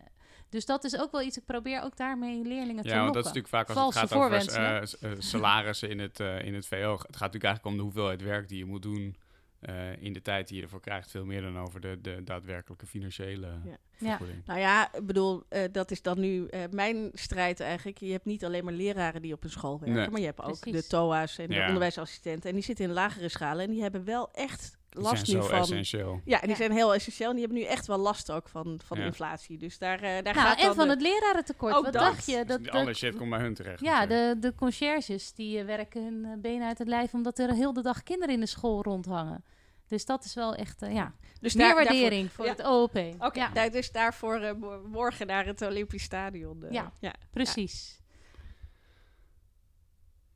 [0.49, 3.23] Dus dat is ook wel iets, ik probeer ook daarmee leerlingen te Ja, want lokken.
[3.23, 4.59] dat is natuurlijk vaak als Valse het gaat over
[5.03, 6.93] eh, eh, salarissen in het, eh, in het VO.
[6.93, 9.17] Het gaat natuurlijk eigenlijk om de hoeveelheid werk die je moet doen
[9.61, 11.11] eh, in de tijd die je ervoor krijgt.
[11.11, 13.77] Veel meer dan over de, de daadwerkelijke financiële Ja.
[13.99, 14.19] Ja.
[14.45, 17.99] Nou ja, ik bedoel, eh, dat is dan nu eh, mijn strijd eigenlijk.
[17.99, 20.11] Je hebt niet alleen maar leraren die op een school werken, Nee.
[20.11, 20.83] maar je hebt ook Precies.
[20.83, 22.49] de TOA's en de onderwijsassistenten.
[22.49, 25.49] En die zitten in lagere schalen en die hebben wel echt last zijn nu zo
[25.49, 25.59] van...
[25.59, 26.21] essentieel.
[26.25, 26.57] Ja, en die Ja.
[26.57, 29.05] zijn heel essentieel en die hebben nu echt wel last ook van, van Ja.
[29.05, 29.59] inflatie.
[29.59, 31.75] Dus daar, eh, daar Nou, gaat en dan van de- het lerarentekort.
[31.75, 32.03] Ook Wat dat.
[32.03, 32.37] dacht je?
[32.37, 33.81] Dus Dat, die dat- alle shit komt bij hun terecht.
[33.81, 34.43] ja, natuurlijk.
[34.43, 37.13] de, de conciërges die eh, werken hun eh, benen uit het lijf...
[37.15, 39.45] omdat er heel de dag kinderen in de school rondhangen.
[39.89, 42.51] Dus dat is wel echt, ja, dus meer daar- waardering voor ja.
[42.51, 42.97] het OOP.
[43.19, 46.65] Oké, daar- dus daarvoor mo- morgen naar het Olympisch Stadion.
[46.71, 46.93] Ja.
[47.01, 47.15] ja.
[47.31, 48.01] precies.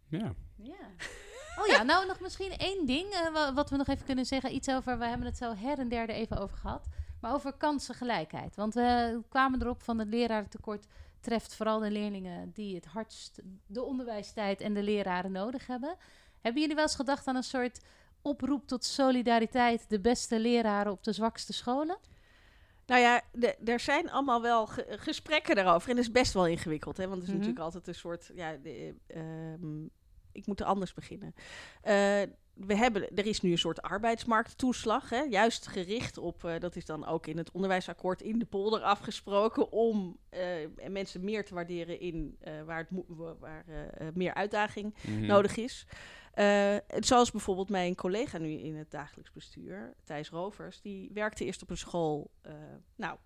[0.09, 0.32] ja.
[0.57, 0.74] Ja.
[1.62, 4.54] Oh ja, nou nog misschien één ding eh, wa- wat we nog even kunnen zeggen.
[4.54, 6.86] Iets over, we hebben het zo her en der er even over gehad.
[7.20, 8.56] Maar over kansengelijkheid.
[8.56, 10.86] Want we kwamen erop van het lerarentekort
[11.20, 15.96] treft vooral de leerlingen die het hardst de onderwijstijd en de leraren nodig hebben.
[16.40, 17.80] Hebben jullie wel eens gedacht aan een soort
[18.22, 21.98] oproep tot solidariteit, de beste leraren op de zwakste scholen?
[22.86, 23.20] Nou ja,
[23.64, 25.88] er zijn allemaal wel ge- gesprekken daarover.
[25.90, 27.02] En dat is best wel ingewikkeld, hè?
[27.08, 27.38] want het is Mhm.
[27.38, 28.30] natuurlijk altijd een soort.
[28.34, 29.86] Ja, de, ehm,
[30.32, 31.34] ik moet er anders beginnen.
[31.82, 32.22] Eh,
[32.52, 35.22] we hebben, er is nu een soort arbeidsmarkttoeslag, hè?
[35.22, 39.72] juist gericht op, eh, dat is dan ook in het onderwijsakkoord in de polder afgesproken,
[39.72, 40.40] om eh,
[40.88, 42.88] mensen meer te waarderen in waar, het
[43.38, 43.64] waar
[44.14, 45.26] meer uitdaging Mhm.
[45.26, 45.86] nodig is.
[46.98, 51.70] Zoals bijvoorbeeld mijn collega nu in het dagelijks bestuur, Thijs Rovers, die werkte eerst op
[51.70, 52.30] een school,
[52.96, 53.18] nou,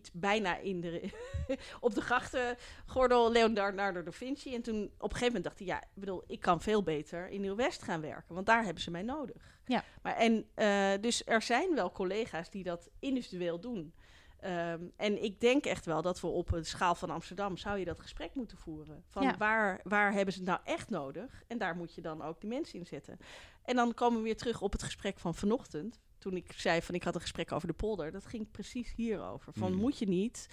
[0.00, 1.10] iets bijna in de,
[1.80, 4.54] op de grachtengordel Leonardo da Vinci.
[4.54, 7.28] En toen op een gegeven moment dacht hij, ja, ik bedoel, ik kan veel beter
[7.28, 9.58] in Nieuw-West gaan werken, want daar hebben ze mij nodig.
[9.64, 9.84] Ja.
[10.02, 13.94] Maar en, eh, dus er zijn wel collega's die dat individueel doen.
[14.40, 17.84] Ehm, en ik denk echt wel dat we op een schaal van Amsterdam zou je
[17.84, 19.04] dat gesprek moeten voeren.
[19.08, 19.36] Van Ja.
[19.36, 21.42] waar, waar hebben ze het nou echt nodig?
[21.46, 23.18] En daar moet je dan ook die mensen in zetten.
[23.64, 26.00] En dan komen we weer terug op het gesprek van vanochtend.
[26.20, 28.10] Toen ik zei van ik had een gesprek over de polder.
[28.12, 29.52] Dat ging precies hierover.
[29.52, 29.78] Van Mm.
[29.78, 30.48] moet je niet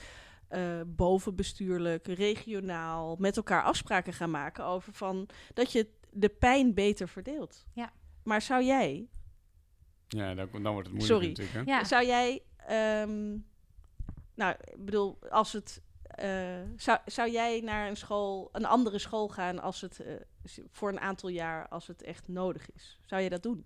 [0.48, 7.08] eh, bovenbestuurlijk, regionaal met elkaar afspraken gaan maken over van dat je de pijn beter
[7.10, 7.66] verdeelt.
[7.74, 7.92] Ja.
[8.24, 9.08] Maar zou jij,
[10.08, 11.28] Ja, dan, dan wordt het moeilijk Sorry.
[11.28, 11.54] natuurlijk.
[11.68, 11.74] Hè?
[11.74, 13.38] Ja, zou jij, ehm,
[14.36, 19.28] nou, ik bedoel, als het, eh, zou, zou jij naar een school, een andere school
[19.28, 20.14] gaan als het eh,
[20.72, 23.00] voor een aantal jaar, als het echt nodig is?
[23.06, 23.66] Zou je dat doen?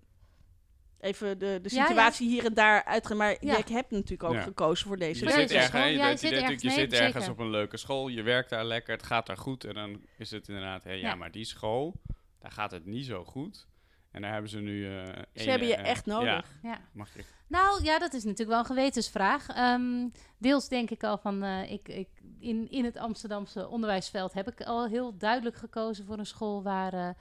[1.02, 1.86] Even de, de Ja, ja.
[1.86, 3.56] situatie hier en daar uitgaan, maar Ja.
[3.56, 4.42] ik heb natuurlijk ook Ja.
[4.42, 5.36] gekozen voor deze Je zit,
[5.72, 7.30] hè, je zit je nee, zit ergens zeker.
[7.30, 9.64] op een leuke school, je werkt daar lekker, het gaat daar goed.
[9.64, 11.14] En dan is het inderdaad, hé, ja, Ja.
[11.14, 12.00] maar die school,
[12.38, 13.66] daar gaat het niet zo goed.
[14.10, 14.86] En daar hebben ze nu...
[14.86, 16.58] eh Ze ene, hebben je eh, echt nodig.
[16.62, 16.80] ja.
[16.92, 17.08] mag.
[17.48, 19.48] Nou ja, dat is natuurlijk wel een gewetensvraag.
[19.48, 24.48] Ehm, deels denk ik al van, eh, ik, ik, in, in het Amsterdamse onderwijsveld heb
[24.50, 27.16] ik al heel duidelijk gekozen voor een school waar,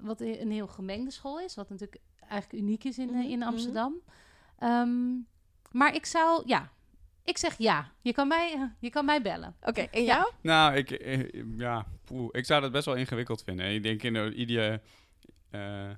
[0.00, 2.00] wat een heel gemengde school is, wat natuurlijk
[2.30, 3.48] eigenlijk uniek is in, eh, Mhm, in mhm.
[3.48, 3.94] Amsterdam.
[4.58, 5.10] Ehm,
[5.70, 6.70] maar ik zou, ja,
[7.24, 7.90] ik zeg ja.
[8.02, 9.56] Je kan mij, eh, je kan mij bellen.
[9.62, 10.06] Oké, en Ja.
[10.14, 10.32] jou?
[10.40, 13.74] Nou, ik, eh, ja, poeh, ik zou dat best wel ingewikkeld vinden.
[13.74, 14.80] Ik denk in de idea...
[15.50, 15.90] eh,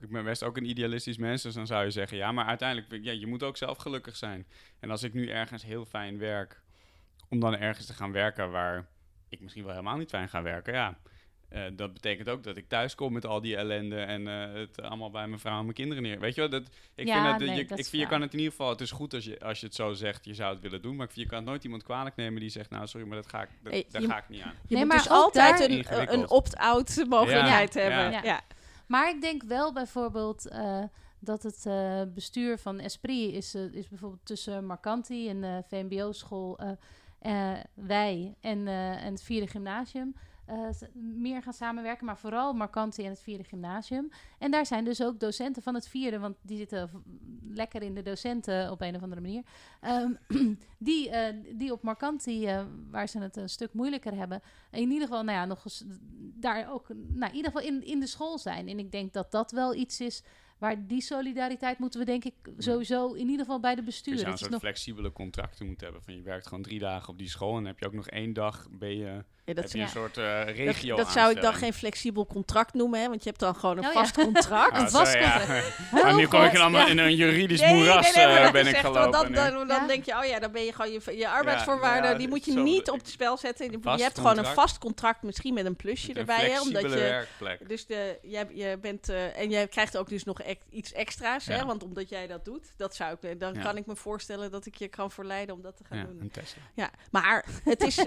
[0.00, 2.16] ik ben best ook een idealistisch mens, dus dan zou je zeggen...
[2.16, 4.46] Ja, maar uiteindelijk, ja, je moet ook zelf gelukkig zijn.
[4.80, 6.62] En als ik nu ergens heel fijn werk...
[7.28, 8.86] om dan ergens te gaan werken waar
[9.28, 10.72] ik misschien wel helemaal niet fijn ga werken...
[10.72, 10.98] ja,
[11.48, 13.96] eh, dat betekent ook dat ik thuis kom met al die ellende...
[14.00, 16.20] en eh, het allemaal bij mijn vrouw en mijn kinderen neer.
[16.20, 16.62] Weet je wel, dat,
[16.94, 18.70] ik Ja, vind dat, nee, je, dat ik vind, je kan het in ieder geval...
[18.70, 20.96] Het is goed als je, als je het zo zegt, je zou het willen doen...
[20.96, 22.70] maar ik vind, je kan het nooit iemand kwalijk nemen die zegt...
[22.70, 24.54] nou, sorry, maar dat ga ik, dat, Hey, daar je- ga ik niet aan.
[24.66, 28.12] Je Nee, moet maar dus altijd daar- een, een opt-out mogelijkheid Ja, hebben.
[28.12, 28.20] ja.
[28.24, 28.40] Ja.
[28.86, 30.82] Maar ik denk wel bijvoorbeeld eh,
[31.20, 36.70] dat het eh, bestuur van Esprit is, is bijvoorbeeld tussen Marcanti en de VMBO-school, eh,
[37.52, 40.14] eh, wij en, eh, en het vierde gymnasium.
[40.48, 44.08] Eh, meer gaan samenwerken, maar vooral Marcanti en het vierde gymnasium.
[44.38, 46.90] En daar zijn dus ook docenten van het vierde, want die zitten
[47.48, 49.42] lekker in de docenten op een of andere manier.
[49.80, 50.12] ehm,
[50.78, 54.40] die, eh, die op Marcanti, eh, waar ze het een stuk moeilijker hebben,
[54.70, 55.84] in ieder geval, nou ja, nog eens
[56.34, 58.68] daar ook, nou, in ieder geval in, in de school zijn.
[58.68, 60.22] En ik denk dat dat wel iets is
[60.58, 64.18] waar die solidariteit moeten we denk ik sowieso in ieder geval bij de Je bestuur.
[64.18, 66.04] zou een soort nog flexibele contracten moeten hebben.
[66.04, 68.08] Van je werkt gewoon drie dagen op die school en dan heb je ook nog
[68.08, 69.84] één dag ben je, Ja, dat, heb je ja.
[69.84, 73.22] een soort eh dat, regio dat zou ik dan geen flexibel contract noemen, hè, want
[73.22, 73.98] je hebt dan gewoon een Oh ja.
[74.00, 74.72] vast contract.
[74.72, 75.92] Ah, Een vast contract.
[75.92, 76.88] Maar nu kom ik in, allemaal ja.
[76.88, 79.10] in een juridisch Nee, moeras nee, maar eh, dat ben ik gelopen.
[79.12, 79.86] Dan, dan, dan Ja.
[79.86, 82.52] denk je, oh ja, dan ben je gewoon je, je arbeidsvoorwaarden, ja, die moet je
[82.52, 83.70] zo niet op het spel zetten.
[83.70, 86.50] Je, hebt gewoon een vast contract, misschien met een plusje Met een erbij.
[86.50, 87.68] Hè, omdat flexibele je, werkplek.
[87.68, 91.64] dus de, jij, je bent, eh, en jij krijgt ook dus nog iets extra's, hè,
[91.64, 93.62] want omdat jij dat doet, dat zou ik, dan Ja.
[93.62, 96.20] kan ik me voorstellen dat ik je kan verleiden om dat te gaan Ja, doen.
[96.20, 96.62] een Tesla.
[96.74, 97.96] Ja, maar het is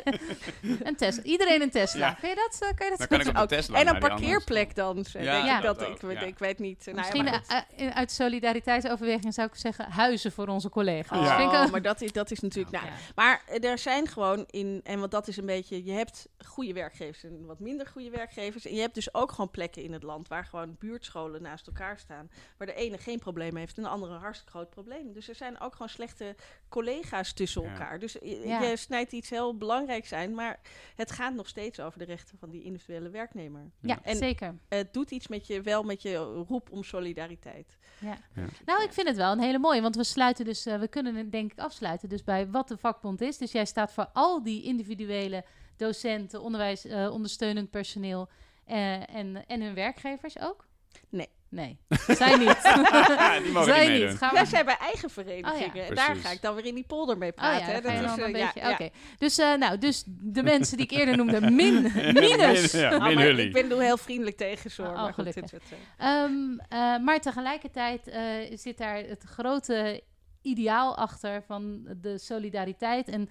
[0.83, 1.23] Een Tesla.
[1.23, 2.07] Iedereen een Tesla.
[2.07, 2.13] Ja.
[2.13, 2.53] Kun je dat?
[2.61, 3.47] eh, Kan je dat Dan kan ik op de ook.
[3.47, 5.79] Tesla En een parkeerplek dan, eh, denk ik dat.
[5.79, 6.19] dat Ik, ook, ja.
[6.21, 6.85] ik weet niet.
[6.85, 11.17] Nou, ja, Misschien maar eh, eh, uit solidariteitsoverweging zou ik zeggen huizen voor onze collega's.
[11.19, 11.37] Oh.
[11.37, 12.75] Vind ik maar dat is, dat is natuurlijk...
[12.75, 12.91] Nou, Ja.
[13.15, 16.73] Maar eh, er zijn gewoon in, en want dat is een beetje, je hebt goede
[16.73, 18.65] werkgevers en wat minder goede werkgevers.
[18.65, 21.99] En je hebt dus ook gewoon plekken in het land waar gewoon buurtscholen naast elkaar
[21.99, 22.30] staan.
[22.57, 25.13] Waar de ene geen probleem heeft en de andere een hartstikke groot probleem.
[25.13, 26.35] Dus er zijn ook gewoon slechte
[26.69, 27.69] collega's tussen Ja.
[27.71, 27.99] elkaar.
[27.99, 28.61] Dus je, Ja.
[28.61, 30.59] je snijdt iets heel belangrijks aan, maar
[30.95, 33.71] het gaat nog steeds over de rechten van die individuele werknemer.
[33.81, 34.55] Ja, En- zeker.
[34.69, 36.15] Het doet iets met je, wel met je
[36.47, 37.77] roep om solidariteit.
[37.99, 38.17] Ja.
[38.35, 38.45] Ja.
[38.65, 41.15] Nou, ik vind het wel een hele mooie, want we sluiten dus, eh, we kunnen
[41.15, 43.37] het denk ik afsluiten dus bij wat de vakbond is.
[43.37, 45.43] Dus jij staat voor al die individuele
[45.77, 48.29] docenten, onderwijs, eh, ondersteunend personeel
[48.65, 50.65] eh, en, en hun werkgevers ook?
[51.09, 51.27] Nee.
[51.51, 51.77] Nee,
[52.07, 52.61] zij niet.
[53.43, 54.17] Die mogen zij niet.
[54.17, 55.69] Gaan we- Wij zijn bij eigen verenigingen.
[55.69, 55.81] Oh ja.
[55.83, 57.67] en daar ga ik dan weer in die polder mee Oh praten.
[57.73, 58.59] ja, Dat is, een eh, ja, beetje...
[58.59, 58.71] ja.
[58.71, 61.93] Oké, dus, eh, nou, dus de mensen die ik eerder noemde, min, minus.
[62.73, 63.41] Min, ja, min maar Hully.
[63.45, 64.83] ik ben er heel vriendelijk tegen, zo.
[64.83, 65.59] Oh, maar goed, dit eh,
[65.97, 68.23] Ehm, eh, maar tegelijkertijd eh,
[68.53, 70.03] zit daar het grote
[70.41, 73.29] ideaal achter van de solidariteit en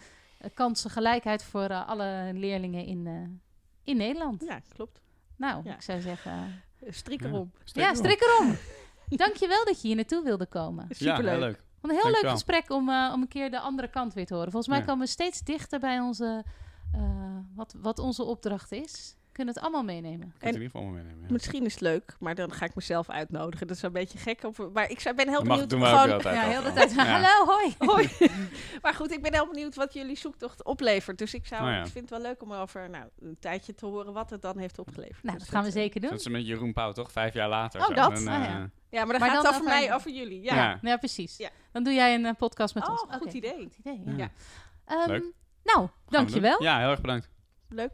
[0.54, 3.12] kansengelijkheid voor alle leerlingen in, eh,
[3.84, 4.44] in Nederland.
[4.46, 5.00] ja, klopt.
[5.36, 5.74] Nou, Ja.
[5.74, 7.52] ik zou zeggen, Strik erom.
[7.64, 8.56] Ja, strik erom.
[9.08, 10.86] Dankjewel dat je hier naartoe wilde komen.
[10.90, 11.38] Superleuk.
[11.38, 11.62] leuk.
[11.82, 14.50] Een heel leuk gesprek om, eh, om een keer de andere kant weer te horen.
[14.50, 14.84] Volgens mij Ja.
[14.88, 16.44] komen we steeds dichter bij onze,
[16.92, 17.00] eh,
[17.54, 19.16] wat, wat onze opdracht is.
[19.30, 20.32] We kunnen het allemaal meenemen.
[20.38, 21.20] Het in ieder geval wel meenemen.
[21.20, 21.26] ja.
[21.32, 23.66] Misschien is het leuk, maar dan ga ik mezelf uitnodigen.
[23.66, 24.42] Dat is een beetje gek.
[24.72, 25.70] Maar ik ben heel Dat benieuwd.
[25.70, 26.94] doen we ook gewoon- altijd Ja, heel de tijd.
[26.94, 27.04] Ja.
[27.20, 27.74] Hallo, hoi.
[27.92, 28.08] Hoi.
[28.82, 31.18] maar goed, ik ben heel benieuwd wat jullie zoektocht oplevert.
[31.18, 31.78] Dus ik, zou, Oh ja.
[31.80, 34.58] ik vind het wel leuk om over nou, een tijdje te horen wat het dan
[34.58, 35.22] heeft opgeleverd.
[35.22, 36.10] Nou, Dus dat gaan we eh, zeker doen.
[36.10, 37.12] Dat is met Jeroen Pauw, toch?
[37.12, 37.80] Vijf jaar later.
[37.80, 37.94] Oh, zo.
[37.94, 38.14] dat?
[38.14, 38.70] Dan, Ah, eh, ja.
[38.90, 40.42] Ja, maar dan Maar gaat dan het over mij, over jullie.
[40.42, 40.54] Ja.
[40.54, 40.78] Ja.
[40.82, 41.36] Ja, precies.
[41.36, 41.48] Ja.
[41.72, 43.00] Dan doe jij een eh, podcast met Oh, ons.
[43.00, 43.56] goed Oké, idee.
[43.62, 44.30] Goed idee Ja.
[44.84, 45.24] Ehm, Leuk.
[45.64, 46.62] nou, dankjewel.
[46.62, 47.28] Ja, heel erg bedankt.